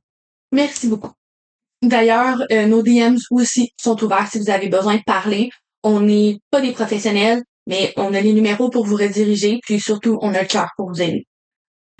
[0.52, 1.12] Merci beaucoup.
[1.82, 5.50] D'ailleurs, euh, nos DMs aussi sont ouverts si vous avez besoin de parler.
[5.84, 10.20] On n'est pas des professionnels, mais on a les numéros pour vous rediriger, puis surtout,
[10.22, 11.26] on a le cœur pour vous aider.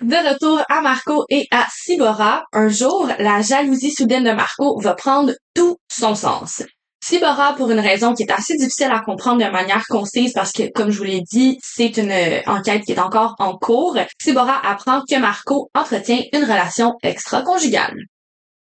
[0.02, 4.94] De retour à Marco et à Sibora, un jour, la jalousie soudaine de Marco va
[4.94, 6.62] prendre tout son sens.
[7.02, 10.70] Sibora, pour une raison qui est assez difficile à comprendre de manière concise parce que,
[10.72, 14.60] comme je vous l'ai dit, c'est une euh, enquête qui est encore en cours, Sibora
[14.66, 17.96] apprend que Marco entretient une relation extra-conjugale.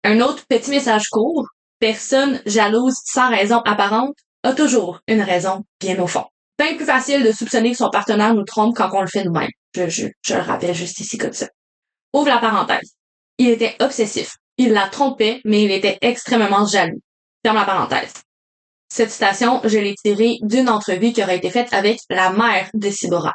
[0.07, 1.47] Un autre petit message court,
[1.79, 6.27] personne jalouse sans raison apparente a toujours une raison bien au fond.
[6.59, 9.49] Bien plus facile de soupçonner que son partenaire nous trompe quand on le fait nous-mêmes.
[9.75, 11.49] Je, je, je le rappelle juste ici comme ça.
[12.12, 12.93] Ouvre la parenthèse.
[13.38, 14.37] Il était obsessif.
[14.59, 17.01] Il la trompait, mais il était extrêmement jaloux.
[17.43, 18.12] Ferme la parenthèse.
[18.93, 22.90] Cette citation, je l'ai tirée d'une entrevue qui aurait été faite avec la mère de
[22.90, 23.33] Sibora.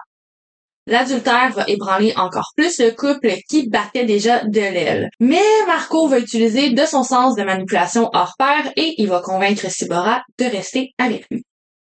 [0.89, 5.11] L'adultère va ébranler encore plus le couple qui battait déjà de l'aile.
[5.19, 9.69] Mais Marco va utiliser de son sens de manipulation hors pair et il va convaincre
[9.69, 11.43] Sibora de rester avec lui.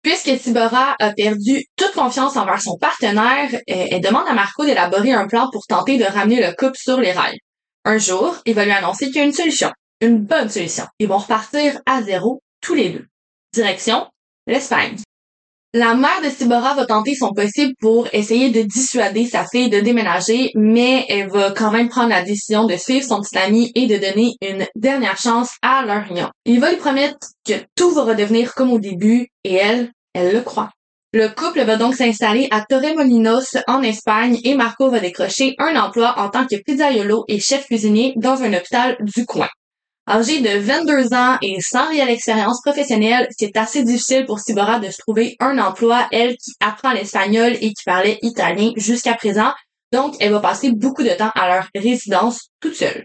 [0.03, 5.13] Puisque Sibora a perdu toute confiance envers son partenaire, euh, elle demande à Marco d'élaborer
[5.13, 7.39] un plan pour tenter de ramener le couple sur les rails.
[7.85, 9.71] Un jour, il va lui annoncer qu'il y a une solution.
[10.01, 10.87] Une bonne solution.
[10.99, 13.07] Ils vont repartir à zéro tous les deux.
[13.55, 14.09] Direction,
[14.49, 14.97] l'Espagne.
[15.75, 19.81] La mère de Sibora va tenter son possible pour essayer de dissuader sa fille de
[19.81, 23.87] déménager, mais elle va quand même prendre la décision de suivre son petit ami et
[23.87, 26.31] de donner une dernière chance à leur union.
[26.47, 30.41] Il va lui promettre que tout va redevenir comme au début et elle, elle le
[30.41, 30.71] croit.
[31.13, 36.15] Le couple va donc s'installer à Torremolinos en Espagne et Marco va décrocher un emploi
[36.19, 39.49] en tant que pizzaiolo et chef cuisinier dans un hôpital du coin.
[40.11, 44.89] Âgé de 22 ans et sans réelle expérience professionnelle, c'est assez difficile pour Sibora de
[44.91, 49.53] se trouver un emploi, elle qui apprend l'espagnol et qui parlait italien jusqu'à présent.
[49.93, 53.05] Donc, elle va passer beaucoup de temps à leur résidence toute seule.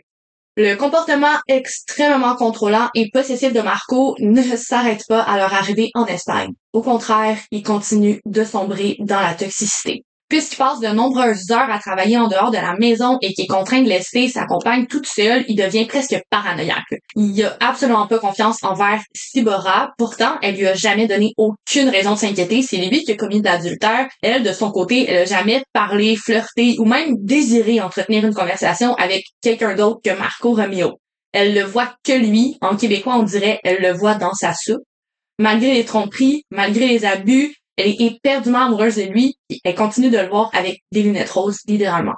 [0.55, 6.05] Le comportement extrêmement contrôlant et possessif de Marco ne s'arrête pas à leur arrivée en
[6.05, 6.53] Espagne.
[6.71, 10.05] Au contraire, il continue de sombrer dans la toxicité.
[10.33, 13.47] Puisqu'il passe de nombreuses heures à travailler en dehors de la maison et qu'il est
[13.47, 17.01] contraint de laisser sa compagne toute seule, il devient presque paranoïaque.
[17.15, 19.91] Il a absolument pas confiance envers Sibora.
[19.95, 22.63] Pourtant, elle lui a jamais donné aucune raison de s'inquiéter.
[22.63, 24.07] C'est lui qui a commis d'adultère.
[24.23, 28.95] Elle, de son côté, elle a jamais parlé, flirté ou même désiré entretenir une conversation
[28.95, 30.99] avec quelqu'un d'autre que Marco Romeo.
[31.31, 32.57] Elle le voit que lui.
[32.61, 34.81] En québécois, on dirait elle le voit dans sa soupe.
[35.37, 40.09] Malgré les tromperies, malgré les abus, elle est éperdument amoureuse de lui et elle continue
[40.09, 42.15] de le voir avec des lunettes roses, littéralement.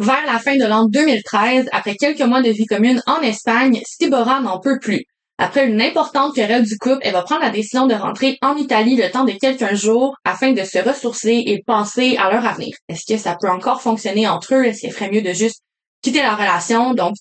[0.00, 4.40] Vers la fin de l'an 2013, après quelques mois de vie commune en Espagne, Sibora
[4.40, 5.04] n'en peut plus.
[5.38, 8.96] Après une importante querelle du couple, elle va prendre la décision de rentrer en Italie
[8.96, 12.74] le temps de quelques jours afin de se ressourcer et penser à leur avenir.
[12.88, 14.64] Est-ce que ça peut encore fonctionner entre eux?
[14.64, 15.62] Est-ce qu'il ferait mieux de juste
[16.02, 16.94] quitter la relation?
[16.94, 17.14] Donc,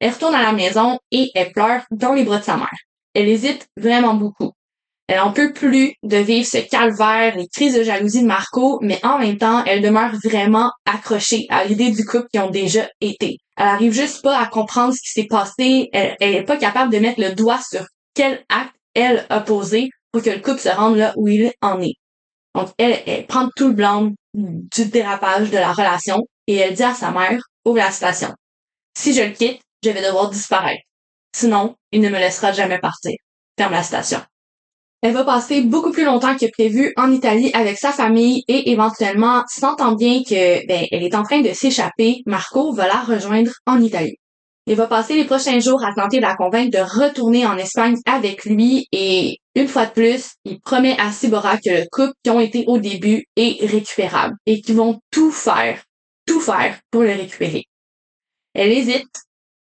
[0.00, 2.68] elle retourne à la maison et elle pleure dans les bras de sa mère.
[3.14, 4.52] Elle hésite vraiment beaucoup.
[5.10, 9.04] Elle en peut plus de vivre ce calvaire, les crises de jalousie de Marco, mais
[9.04, 13.38] en même temps, elle demeure vraiment accrochée à l'idée du couple qui ont déjà été.
[13.56, 15.88] Elle arrive juste pas à comprendre ce qui s'est passé.
[15.92, 20.22] Elle, est pas capable de mettre le doigt sur quel acte elle a posé pour
[20.22, 21.96] que le couple se rende là où il en est.
[22.54, 26.84] Donc, elle, elle prend tout le blanc du dérapage de la relation et elle dit
[26.84, 28.32] à sa mère, ouvre la station.
[28.96, 30.84] Si je le quitte, je vais devoir disparaître.
[31.34, 33.16] Sinon, il ne me laissera jamais partir.
[33.58, 34.20] Ferme la station.
[35.02, 39.44] Elle va passer beaucoup plus longtemps que prévu en Italie avec sa famille et éventuellement,
[39.48, 43.80] sentant bien que ben, elle est en train de s'échapper, Marco va la rejoindre en
[43.80, 44.16] Italie.
[44.66, 47.96] Il va passer les prochains jours à tenter de la convaincre de retourner en Espagne
[48.04, 52.30] avec lui et une fois de plus, il promet à Sibora que le couple qui
[52.30, 55.82] ont été au début est récupérable et qu'ils vont tout faire,
[56.26, 57.64] tout faire pour le récupérer.
[58.54, 59.10] Elle hésite,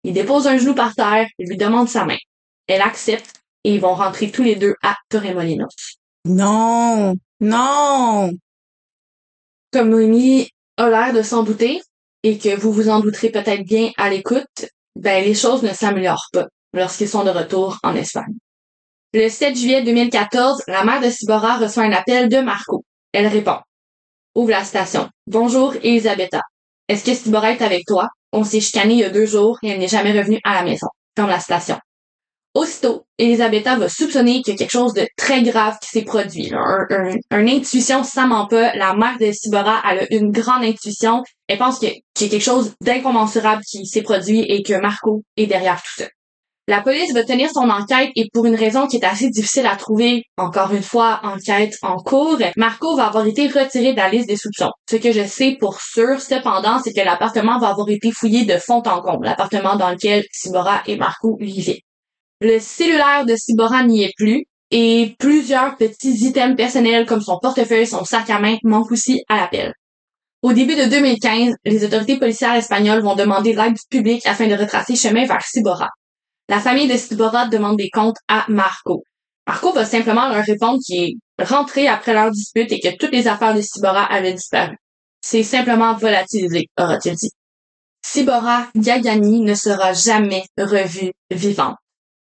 [0.04, 2.18] il dépose un genou par terre et lui demande sa main.
[2.66, 5.98] Elle accepte et ils vont rentrer tous les deux à Torremolinos.
[6.24, 7.16] Non!
[7.40, 8.30] Non!
[9.72, 11.80] Comme Noémie a l'air de s'en douter,
[12.22, 16.28] et que vous vous en douterez peut-être bien à l'écoute, ben les choses ne s'améliorent
[16.32, 18.34] pas lorsqu'ils sont de retour en Espagne.
[19.12, 22.84] Le 7 juillet 2014, la mère de Sibora reçoit un appel de Marco.
[23.12, 23.58] Elle répond.
[24.34, 25.10] Ouvre la station.
[25.26, 26.40] Bonjour, Elisabetta.
[26.88, 28.08] Est-ce que Sibora est avec toi?
[28.32, 30.62] On s'est chicané il y a deux jours et elle n'est jamais revenue à la
[30.62, 30.86] maison.
[31.14, 31.78] Ferme la station.
[32.54, 36.52] Aussitôt, Elisabetta va soupçonner qu'il y a quelque chose de très grave qui s'est produit.
[36.52, 38.02] Un, une intuition.
[38.14, 41.22] La mère de Sibora, a une grande intuition.
[41.48, 45.46] Elle pense qu'il y a quelque chose d'incommensurable qui s'est produit et que Marco est
[45.46, 46.08] derrière tout ça.
[46.68, 49.74] La police va tenir son enquête et pour une raison qui est assez difficile à
[49.74, 54.28] trouver, encore une fois, enquête en cours, Marco va avoir été retiré de la liste
[54.28, 54.70] des soupçons.
[54.88, 58.58] Ce que je sais pour sûr, cependant, c'est que l'appartement va avoir été fouillé de
[58.58, 61.82] fond en comble, l'appartement dans lequel Sibora et Marco vivaient.
[62.44, 67.86] Le cellulaire de Sibora n'y est plus et plusieurs petits items personnels comme son portefeuille,
[67.86, 69.72] son sac à main manquent aussi à l'appel.
[70.42, 74.56] Au début de 2015, les autorités policières espagnoles vont demander l'aide du public afin de
[74.56, 75.88] retracer chemin vers Sibora.
[76.48, 79.04] La famille de Sibora demande des comptes à Marco.
[79.46, 83.28] Marco va simplement leur répondre qu'il est rentré après leur dispute et que toutes les
[83.28, 84.76] affaires de Sibora avaient disparu.
[85.20, 87.30] C'est simplement volatilisé, aura-t-il dit.
[88.04, 91.76] Sibora Gagani ne sera jamais revue vivante.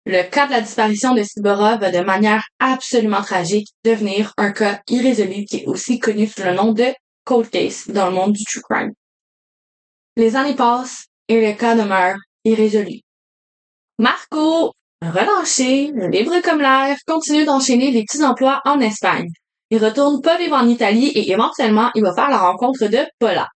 [0.05, 4.81] Le cas de la disparition de Sibora va de manière absolument tragique devenir un cas
[4.89, 8.43] irrésolu qui est aussi connu sous le nom de cold case dans le monde du
[8.43, 8.91] true crime.
[10.17, 12.99] Les années passent et le cas demeure irrésolu.
[13.97, 19.29] Marco, relâché, libre comme l'air, continue d'enchaîner les petits emplois en Espagne.
[19.69, 23.47] Il retourne pas vivre en Italie et éventuellement il va faire la rencontre de Paula.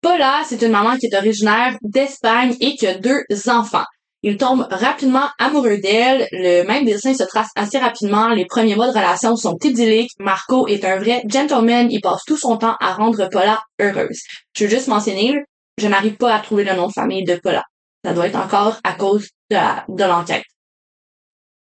[0.00, 3.84] Paula, c'est une maman qui est originaire d'Espagne et qui a deux enfants.
[4.26, 6.26] Il tombe rapidement amoureux d'elle.
[6.32, 8.28] Le même dessin se trace assez rapidement.
[8.28, 10.12] Les premiers mois de relation sont idylliques.
[10.18, 11.88] Marco est un vrai gentleman.
[11.90, 14.22] Il passe tout son temps à rendre Paula heureuse.
[14.56, 15.34] Je veux juste mentionner,
[15.76, 17.64] je n'arrive pas à trouver le nom de famille de Paula.
[18.02, 20.44] Ça doit être encore à cause de l'enquête.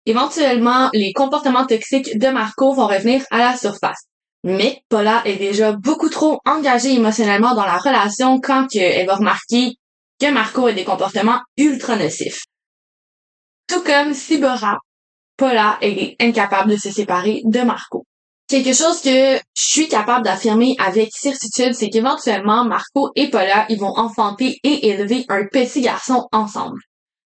[0.06, 4.08] Éventuellement, les comportements toxiques de Marco vont revenir à la surface.
[4.46, 9.74] Mais Paula est déjà beaucoup trop engagée émotionnellement dans la relation quand elle va remarquer
[10.22, 12.44] que Marco a des comportements ultra nocifs.
[13.68, 14.78] Tout comme Sibora,
[15.38, 18.06] Paula est incapable de se séparer de Marco.
[18.48, 23.80] Quelque chose que je suis capable d'affirmer avec certitude, c'est qu'éventuellement, Marco et Paula, ils
[23.80, 26.80] vont enfanter et élever un petit garçon ensemble.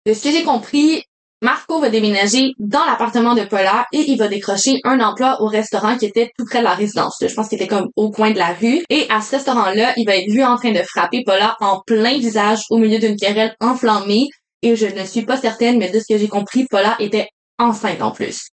[0.04, 1.02] De ce que j'ai compris,
[1.42, 5.96] Marco va déménager dans l'appartement de Paula et il va décrocher un emploi au restaurant
[5.98, 7.16] qui était tout près de la résidence.
[7.20, 8.82] Je pense qu'il était comme au coin de la rue.
[8.88, 12.18] Et à ce restaurant-là, il va être vu en train de frapper Paula en plein
[12.18, 14.28] visage au milieu d'une querelle enflammée
[14.66, 18.02] et je ne suis pas certaine, mais de ce que j'ai compris, Paula était enceinte
[18.02, 18.48] en plus.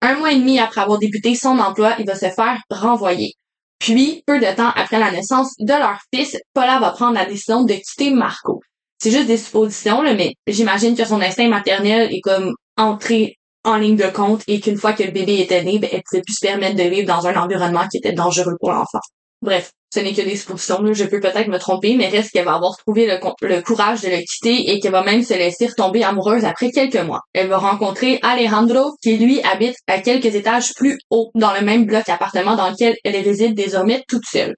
[0.00, 3.34] Un mois et demi après avoir débuté son emploi, il va se faire renvoyer.
[3.78, 7.64] Puis, peu de temps après la naissance de leur fils, Paula va prendre la décision
[7.64, 8.60] de quitter Marco.
[8.98, 13.76] C'est juste des suppositions, là, mais j'imagine que son instinct maternel est comme entré en
[13.76, 16.34] ligne de compte et qu'une fois que le bébé était né, ben, elle pouvait plus
[16.34, 19.00] se permettre de vivre dans un environnement qui était dangereux pour l'enfant.
[19.42, 20.92] Bref, ce n'est que des suppositions.
[20.92, 24.18] Je peux peut-être me tromper, mais reste qu'elle va avoir trouvé le, courage de le
[24.18, 27.22] quitter et qu'elle va même se laisser retomber amoureuse après quelques mois.
[27.32, 31.86] Elle va rencontrer Alejandro, qui lui habite à quelques étages plus haut, dans le même
[31.86, 34.54] bloc appartement dans lequel elle réside désormais toute seule.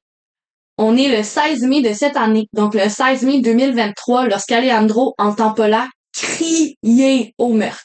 [0.78, 5.52] On est le 16 mai de cette année, donc le 16 mai 2023, lorsqu'Alejandro entend
[5.52, 7.84] Paula crier au meurtre.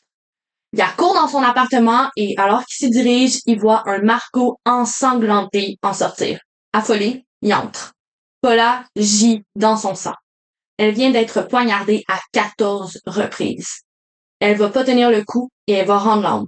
[0.73, 5.77] Il court dans son appartement et alors qu'il s'y dirige, il voit un Marco ensanglanté
[5.81, 6.39] en sortir.
[6.73, 7.93] Affolé, il entre.
[8.41, 10.13] Paula gît dans son sang.
[10.77, 13.81] Elle vient d'être poignardée à 14 reprises.
[14.39, 16.45] Elle va pas tenir le coup et elle va rendre l'âme.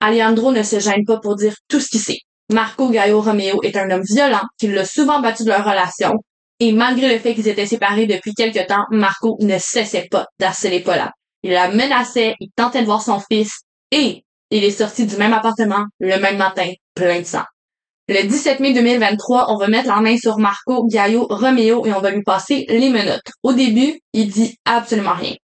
[0.00, 2.20] Alejandro ne se gêne pas pour dire tout ce qu'il sait.
[2.50, 6.14] Marco Gaio Romeo est un homme violent qui l'a souvent battu de leur relation
[6.60, 10.80] et malgré le fait qu'ils étaient séparés depuis quelque temps, Marco ne cessait pas d'harceler
[10.80, 11.12] Paula.
[11.42, 13.60] Il la menaçait, il tentait de voir son fils
[13.92, 17.44] et il est sorti du même appartement le même matin, plein de sang.
[18.10, 22.00] Le 17 mai 2023, on va mettre la main sur Marco Gaio Romeo et on
[22.00, 23.30] va lui passer les menottes.
[23.42, 25.34] Au début, il dit absolument rien.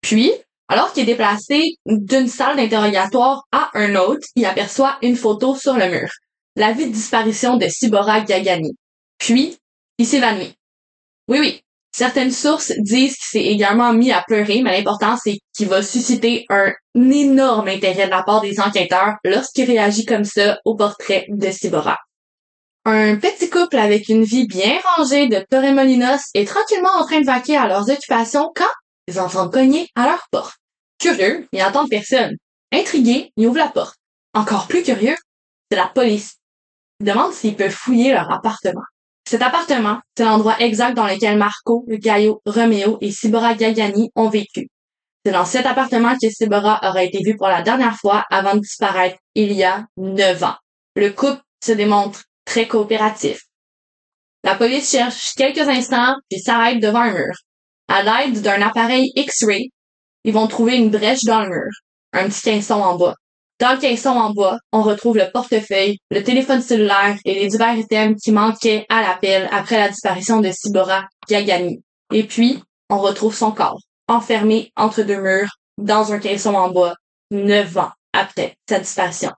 [0.00, 0.32] Puis,
[0.68, 5.76] alors qu'il est déplacé d'une salle d'interrogatoire à un autre, il aperçoit une photo sur
[5.76, 6.08] le mur.
[6.56, 8.72] La vie de disparition de Sibora Gagani.
[9.18, 9.58] Puis,
[9.98, 10.54] il s'évanouit.
[11.28, 11.62] Oui, oui.
[11.96, 16.44] Certaines sources disent qu'il s'est également mis à pleurer, mais l'important c'est qu'il va susciter
[16.50, 21.50] un énorme intérêt de la part des enquêteurs lorsqu'il réagit comme ça au portrait de
[21.50, 21.96] Sibora.
[22.84, 27.24] Un petit couple avec une vie bien rangée de Torremolinos est tranquillement en train de
[27.24, 28.68] vaquer à leurs occupations quand
[29.08, 30.56] ils entendent cogner à leur porte.
[31.00, 32.36] Curieux, ils n'entendent personne.
[32.72, 33.96] Intrigué, il ouvre la porte.
[34.34, 35.16] Encore plus curieux,
[35.70, 36.34] c'est la police.
[37.00, 38.84] Il demande s'ils peuvent fouiller leur appartement.
[39.28, 44.68] Cet appartement, c'est l'endroit exact dans lequel Marco, Gaio, Romeo et Sibora Gagani ont vécu.
[45.24, 48.60] C'est dans cet appartement que Sibora aurait été vu pour la dernière fois avant de
[48.60, 50.54] disparaître il y a neuf ans.
[50.94, 53.40] Le couple se démontre très coopératif.
[54.44, 57.34] La police cherche quelques instants puis s'arrête devant un mur.
[57.88, 59.72] À l'aide d'un appareil X-ray,
[60.22, 61.70] ils vont trouver une brèche dans le mur,
[62.12, 63.16] un petit caisson en bas.
[63.58, 67.76] Dans le caisson en bas, on retrouve le portefeuille, le téléphone cellulaire et les divers
[67.76, 71.82] items qui manquaient à l'appel après la disparition de Sibora Gagani.
[72.12, 76.94] Et puis, on retrouve son corps, enfermé entre deux murs, dans un caisson en bois,
[77.30, 79.32] neuf ans après sa disparition.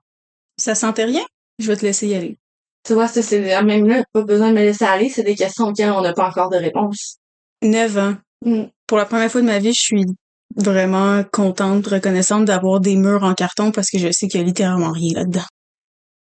[0.57, 1.25] Ça sentait rien?
[1.59, 2.37] Je vais te laisser y aller.
[2.85, 5.67] Tu vois, ça, c'est même là, pas besoin de me laisser aller, c'est des questions
[5.67, 7.17] auxquelles on n'a pas encore de réponse.
[7.61, 8.15] Neuf ans.
[8.45, 8.63] Mm.
[8.85, 10.05] Pour la première fois de ma vie, je suis
[10.55, 14.45] vraiment contente, reconnaissante d'avoir des murs en carton parce que je sais qu'il y a
[14.45, 15.45] littéralement rien là-dedans.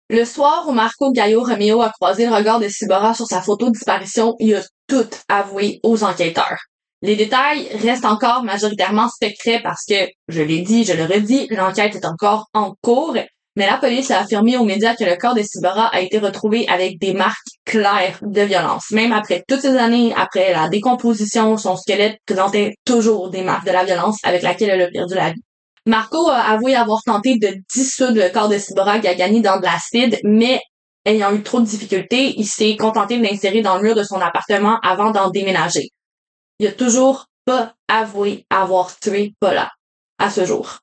[0.09, 3.67] Le soir où Marco Gaio Romeo a croisé le regard de Sibora sur sa photo
[3.67, 6.59] de disparition, il a tout avoué aux enquêteurs.
[7.01, 11.95] Les détails restent encore majoritairement secrets parce que, je l'ai dit, je le redis, l'enquête
[11.95, 13.17] est encore en cours,
[13.57, 16.65] mais la police a affirmé aux médias que le corps de Sibora a été retrouvé
[16.69, 18.91] avec des marques claires de violence.
[18.91, 23.71] Même après toutes ces années, après la décomposition, son squelette présentait toujours des marques de
[23.71, 25.41] la violence avec laquelle elle a perdu la vie.
[25.85, 30.17] Marco a avoué avoir tenté de dissoudre le corps de Sibora Gagani dans de l'acide,
[30.23, 30.61] mais
[31.05, 34.19] ayant eu trop de difficultés, il s'est contenté de l'insérer dans le mur de son
[34.19, 35.89] appartement avant d'en déménager.
[36.59, 39.69] Il a toujours pas avoué avoir tué Paula
[40.19, 40.79] à ce jour.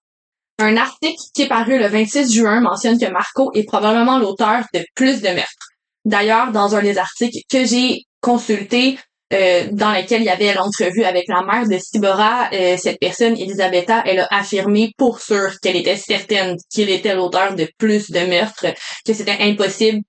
[0.59, 4.85] Un article qui est paru le 26 juin mentionne que Marco est probablement l'auteur de
[4.95, 5.74] plus de meurtres.
[6.05, 8.99] D'ailleurs, dans un des articles que j'ai consulté,
[9.33, 13.37] euh, dans lequel il y avait l'entrevue avec la mère de Sibora, euh, cette personne,
[13.37, 18.21] Elisabetta, elle a affirmé pour sûr qu'elle était certaine qu'il était l'auteur de plus de
[18.21, 18.67] meurtres,
[19.07, 20.03] que c'était impossible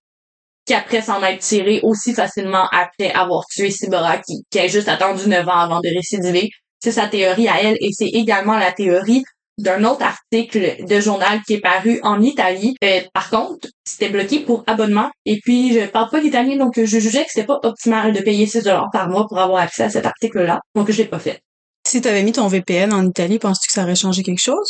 [0.66, 5.48] qu'après s'en être tiré aussi facilement après avoir tué Sibora, qui, a juste attendu 9
[5.48, 6.50] ans avant de récidiver.
[6.80, 9.24] C'est sa théorie à elle et c'est également la théorie
[9.58, 12.76] d'un autre article de journal qui est paru en Italie.
[12.84, 15.10] Euh, par contre, c'était bloqué pour abonnement.
[15.26, 18.46] Et puis, je parle pas l'italien, donc je jugeais que c'était pas optimal de payer
[18.46, 20.60] 6 dollars par mois pour avoir accès à cet article-là.
[20.76, 21.40] Donc, je l'ai pas fait.
[21.88, 24.70] Si t'avais mis ton VPN en Italie, penses-tu que ça aurait changé quelque chose?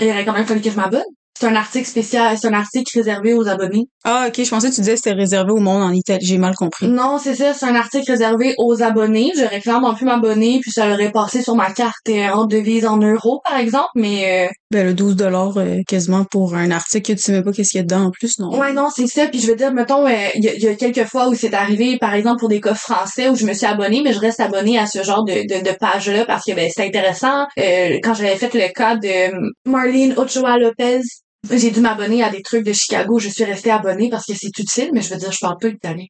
[0.00, 1.02] Il aurait quand même fallu que je m'abonne.
[1.38, 3.86] C'est un article spécial, c'est un article réservé aux abonnés.
[4.04, 6.24] Ah, ok, je pensais que tu disais que c'était réservé au monde en Italie.
[6.24, 6.86] J'ai mal compris.
[6.86, 9.32] Non, c'est ça, c'est un article réservé aux abonnés.
[9.36, 12.98] J'aurais clairement pu m'abonner, puis ça aurait passé sur ma carte euh, en devise en
[12.98, 14.46] euros, par exemple, mais...
[14.46, 14.52] Euh...
[14.70, 17.70] Ben, le 12 dollars euh, quasiment pour un article que tu sais même pas qu'est-ce
[17.70, 18.58] qu'il y a dedans en plus, non?
[18.58, 19.26] Ouais, non, c'est ça.
[19.26, 21.52] Puis je veux dire, mettons, euh, il y, a, y, a quelques fois où c'est
[21.54, 24.40] arrivé, par exemple, pour des cas français, où je me suis abonnée, mais je reste
[24.40, 27.46] abonnée à ce genre de, de, de page-là parce que ben, c'est intéressant.
[27.58, 29.32] Euh, quand j'avais fait le cas de
[29.64, 31.00] Marlene Ochoa Lopez,
[31.50, 33.18] j'ai dû m'abonner à des trucs de Chicago.
[33.18, 35.68] Je suis restée abonnée parce que c'est utile, mais je veux dire, je parle pas
[35.68, 36.06] italien.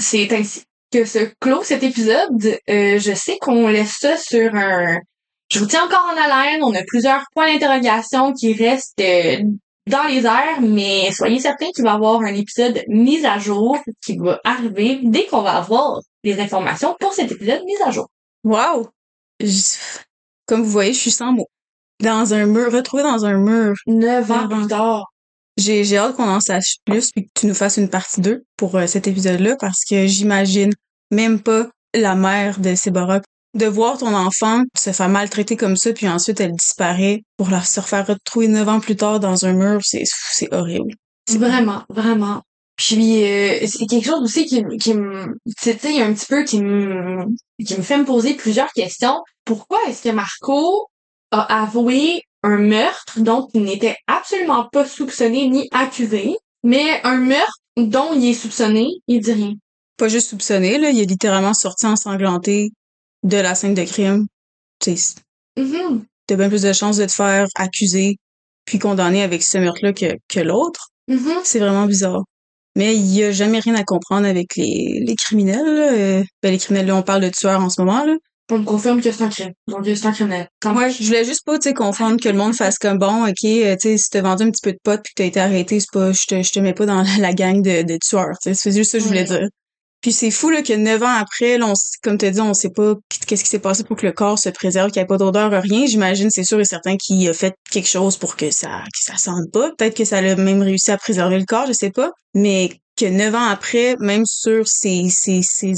[0.00, 0.62] C'est ainsi
[0.92, 2.58] que se clôt cet épisode.
[2.70, 4.98] Euh, je sais qu'on laisse ça sur un...
[5.50, 6.62] Je vous tiens encore en haleine.
[6.62, 9.38] On a plusieurs points d'interrogation qui restent euh,
[9.88, 13.78] dans les airs, mais soyez certains qu'il va y avoir un épisode mis à jour
[14.04, 18.08] qui va arriver dès qu'on va avoir les informations pour cet épisode mis à jour.
[18.44, 18.88] Wow!
[20.46, 21.48] Comme vous voyez, je suis sans mots
[22.02, 23.74] dans un mur, retrouvé dans un mur.
[23.86, 25.06] Neuf ans plus tard.
[25.56, 28.44] J'ai, j'ai hâte qu'on en sache plus puis que tu nous fasses une partie 2
[28.56, 30.72] pour euh, cet épisode-là parce que j'imagine
[31.10, 33.20] même pas la mère de Sébora
[33.54, 37.62] de voir ton enfant se faire maltraiter comme ça puis ensuite elle disparaît pour la
[37.62, 40.92] se refaire retrouver neuf ans plus tard dans un mur, c'est, c'est horrible.
[41.28, 42.42] Vraiment, vraiment.
[42.76, 46.62] Puis euh, c'est quelque chose aussi qui, qui me, tu sais, un petit peu qui
[46.62, 47.24] me,
[47.66, 49.20] qui me fait me poser plusieurs questions.
[49.44, 50.88] Pourquoi est-ce que Marco
[51.30, 57.58] a avoué un meurtre dont il n'était absolument pas soupçonné ni accusé, mais un meurtre
[57.76, 59.52] dont il est soupçonné, il dit rien.
[59.96, 62.70] Pas juste soupçonné, là, il est littéralement sorti ensanglanté
[63.24, 64.26] de la scène de crime.
[64.80, 65.16] Tu sais,
[65.56, 68.18] mm t'as bien plus de chances de te faire accuser
[68.64, 70.90] puis condamner avec ce meurtre-là que, que l'autre.
[71.10, 71.40] Mm-hmm.
[71.42, 72.22] C'est vraiment bizarre.
[72.76, 75.64] Mais il y a jamais rien à comprendre avec les, les criminels.
[75.64, 75.92] Là.
[75.92, 78.04] Euh, ben, les criminels, là, on parle de tueurs en ce moment.
[78.04, 78.14] Là.
[78.50, 79.52] On me confirme que c'est un crime.
[79.66, 80.48] Donc, c'est un criminel.
[80.64, 83.44] Ouais, je voulais juste pas, tu sais, confondre que le monde fasse comme bon, ok,
[83.44, 85.40] euh, tu sais, si t'as vendu un petit peu de pot puis que t'as été
[85.40, 88.36] arrêté, c'est pas, je te, je te mets pas dans la, gang de, de tueurs,
[88.42, 89.48] tu sais, c'est juste ça que je voulais dire.
[90.00, 91.72] Puis c'est fou, là, que neuf ans après, là, on,
[92.02, 92.94] comme t'as dit, on sait pas
[93.26, 95.50] qu'est-ce qui s'est passé pour que le corps se préserve, qu'il n'y ait pas d'odeur,
[95.50, 95.86] rien.
[95.86, 99.16] J'imagine, c'est sûr et certain qu'il a fait quelque chose pour que ça, que ça
[99.16, 99.72] sente pas.
[99.76, 102.12] Peut-être que ça a même réussi à préserver le corps, je sais pas.
[102.34, 105.08] Mais que neuf ans après, même sur ces,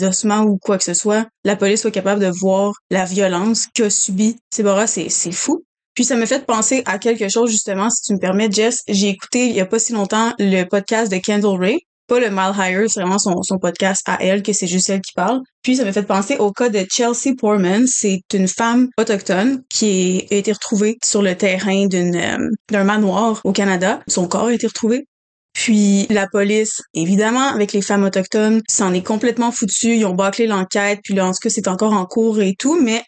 [0.03, 3.91] ossements ou quoi que ce soit, la police soit capable de voir la violence qu'a
[3.91, 5.64] subi Sébora, c'est, fou.
[5.95, 8.79] Puis ça me fait penser à quelque chose justement, si tu me permets, Jess.
[8.89, 11.79] J'ai écouté il y a pas si longtemps le podcast de Kendall Ray.
[12.07, 15.12] Pas le Mile Higher, c'est vraiment son, podcast à elle, que c'est juste elle qui
[15.14, 15.41] parle.
[15.62, 17.87] Puis ça me fait penser au cas de Chelsea Poorman.
[17.87, 23.53] C'est une femme autochtone qui a été retrouvée sur le terrain euh, d'un manoir au
[23.53, 24.01] Canada.
[24.09, 25.07] Son corps a été retrouvé.
[25.53, 29.96] Puis la police, évidemment, avec les femmes autochtones, s'en est complètement foutu.
[29.96, 33.03] Ils ont bâclé l'enquête, puis là, en tout c'est encore en cours et tout, mais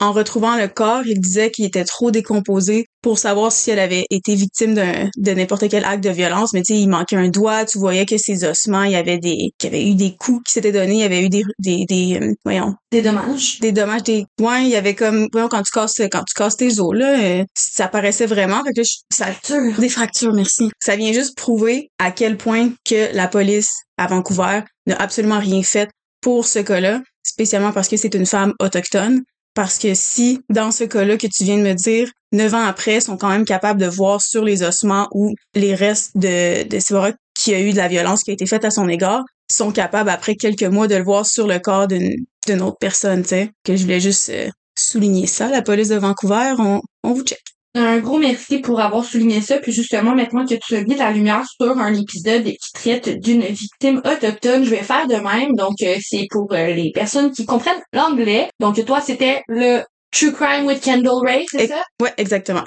[0.00, 4.04] en retrouvant le corps, il disait qu'il était trop décomposé pour savoir si elle avait
[4.10, 6.52] été victime d'un de n'importe quel acte de violence.
[6.52, 9.18] Mais tu sais, il manquait un doigt, tu voyais que ses ossements, il y avait
[9.18, 11.42] des, qu'il y avait eu des coups qui s'étaient donnés, il y avait eu des,
[11.58, 13.58] des, des euh, voyons, Des dommages.
[13.60, 16.56] des dommages, des, ouais, il y avait comme, voyons, quand tu casses, quand tu casses
[16.56, 18.62] tes os là, euh, ça apparaissait vraiment.
[18.64, 19.78] Fait que là, je- ça, Fracture.
[19.80, 20.70] des fractures, merci.
[20.80, 25.62] Ça vient juste prouver à quel point que la police à Vancouver n'a absolument rien
[25.62, 25.88] fait
[26.20, 29.22] pour ce cas-là, spécialement parce que c'est une femme autochtone.
[29.54, 33.00] Parce que si, dans ce cas-là que tu viens de me dire, neuf ans après,
[33.00, 37.12] sont quand même capables de voir sur les ossements ou les restes de, de Sivora
[37.34, 40.10] qui a eu de la violence qui a été faite à son égard, sont capables
[40.10, 42.14] après quelques mois de le voir sur le corps d'une
[42.46, 43.50] d'une autre personne, tu sais.
[43.62, 45.48] Que je voulais juste euh, souligner ça.
[45.48, 47.42] La police de Vancouver, on, on vous check.
[47.78, 51.12] Un gros merci pour avoir souligné ça, puis justement, maintenant que tu as mis la
[51.12, 55.54] lumière sur un épisode qui traite d'une victime autochtone, je vais faire de même.
[55.54, 58.50] Donc, euh, c'est pour euh, les personnes qui comprennent l'anglais.
[58.58, 61.84] Donc, toi, c'était le True Crime with Kendall Ray, c'est ça?
[62.02, 62.64] Ouais, exactement.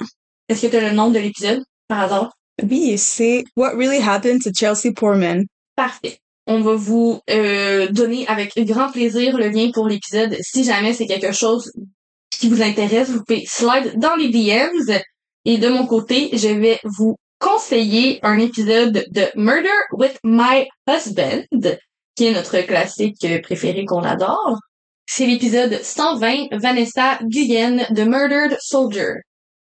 [0.48, 2.32] Est-ce que tu as le nom de l'épisode, par hasard?
[2.62, 5.44] Oui, c'est What Really Happened to Chelsea Poorman.
[5.76, 6.16] Parfait.
[6.46, 10.38] On va vous euh, donner avec grand plaisir le lien pour l'épisode.
[10.40, 11.70] Si jamais c'est quelque chose
[12.42, 15.00] qui vous intéresse, vous pouvez slide dans les DMs.
[15.44, 21.44] Et de mon côté, je vais vous conseiller un épisode de Murder with My Husband,
[22.16, 24.58] qui est notre classique préféré qu'on adore.
[25.06, 29.20] C'est l'épisode 120, Vanessa Guyenne de Murdered Soldier.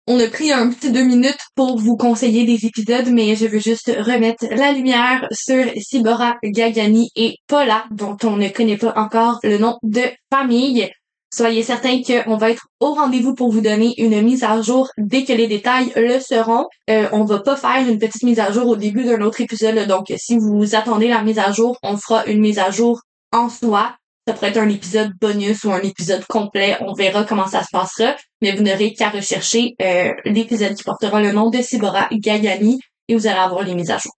[0.08, 3.60] On a pris un petit deux minutes pour vous conseiller des épisodes, mais je veux
[3.60, 9.38] juste remettre la lumière sur Sibora Gagani et Paula, dont on ne connaît pas encore
[9.44, 10.02] le nom de
[10.32, 10.90] famille.
[11.36, 15.24] Soyez certains qu'on va être au rendez-vous pour vous donner une mise à jour dès
[15.24, 16.66] que les détails le seront.
[16.88, 19.86] Euh, on va pas faire une petite mise à jour au début d'un autre épisode,
[19.86, 23.50] donc si vous attendez la mise à jour, on fera une mise à jour en
[23.50, 23.94] soi.
[24.26, 26.78] Ça pourrait être un épisode bonus ou un épisode complet.
[26.80, 28.16] On verra comment ça se passera.
[28.40, 33.14] Mais vous n'aurez qu'à rechercher euh, l'épisode qui portera le nom de Sibora Gagani et
[33.14, 34.12] vous allez avoir les mises à jour.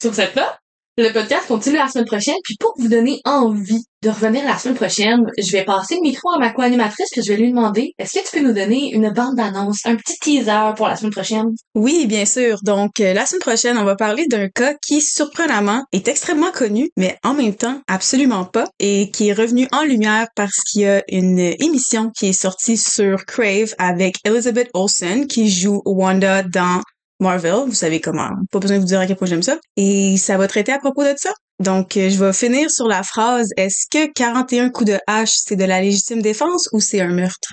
[0.00, 0.56] Sur cette note,
[0.96, 2.36] le podcast continue la semaine prochaine.
[2.44, 6.30] Puis pour vous donner envie de revenir la semaine prochaine, je vais passer le micro
[6.30, 9.10] à ma co-animatrice puis je vais lui demander est-ce que tu peux nous donner une
[9.10, 11.46] bande d'annonce, un petit teaser pour la semaine prochaine?
[11.74, 12.58] Oui, bien sûr.
[12.62, 16.90] Donc, euh, la semaine prochaine, on va parler d'un cas qui, surprenamment, est extrêmement connu,
[16.96, 20.86] mais en même temps, absolument pas, et qui est revenu en lumière parce qu'il y
[20.86, 26.82] a une émission qui est sortie sur Crave avec Elizabeth Olsen, qui joue Wanda dans
[27.20, 27.64] Marvel.
[27.66, 28.30] Vous savez comment.
[28.50, 29.58] Pas besoin de vous dire à quel point j'aime ça.
[29.76, 31.32] Et ça va traiter à propos de ça.
[31.60, 35.56] Donc, euh, je vais finir sur la phrase Est-ce que 41 coups de hache, c'est
[35.56, 37.48] de la légitime défense ou c'est un meurtre?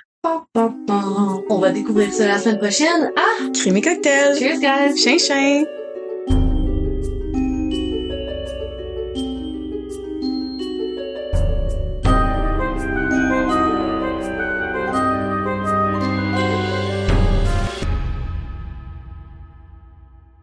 [1.50, 3.12] On va découvrir ça la semaine prochaine.
[3.16, 3.50] Ah!
[3.54, 4.38] Crime et cocktail!
[4.38, 4.98] Cheers, guys!
[4.98, 5.81] Chien, chien!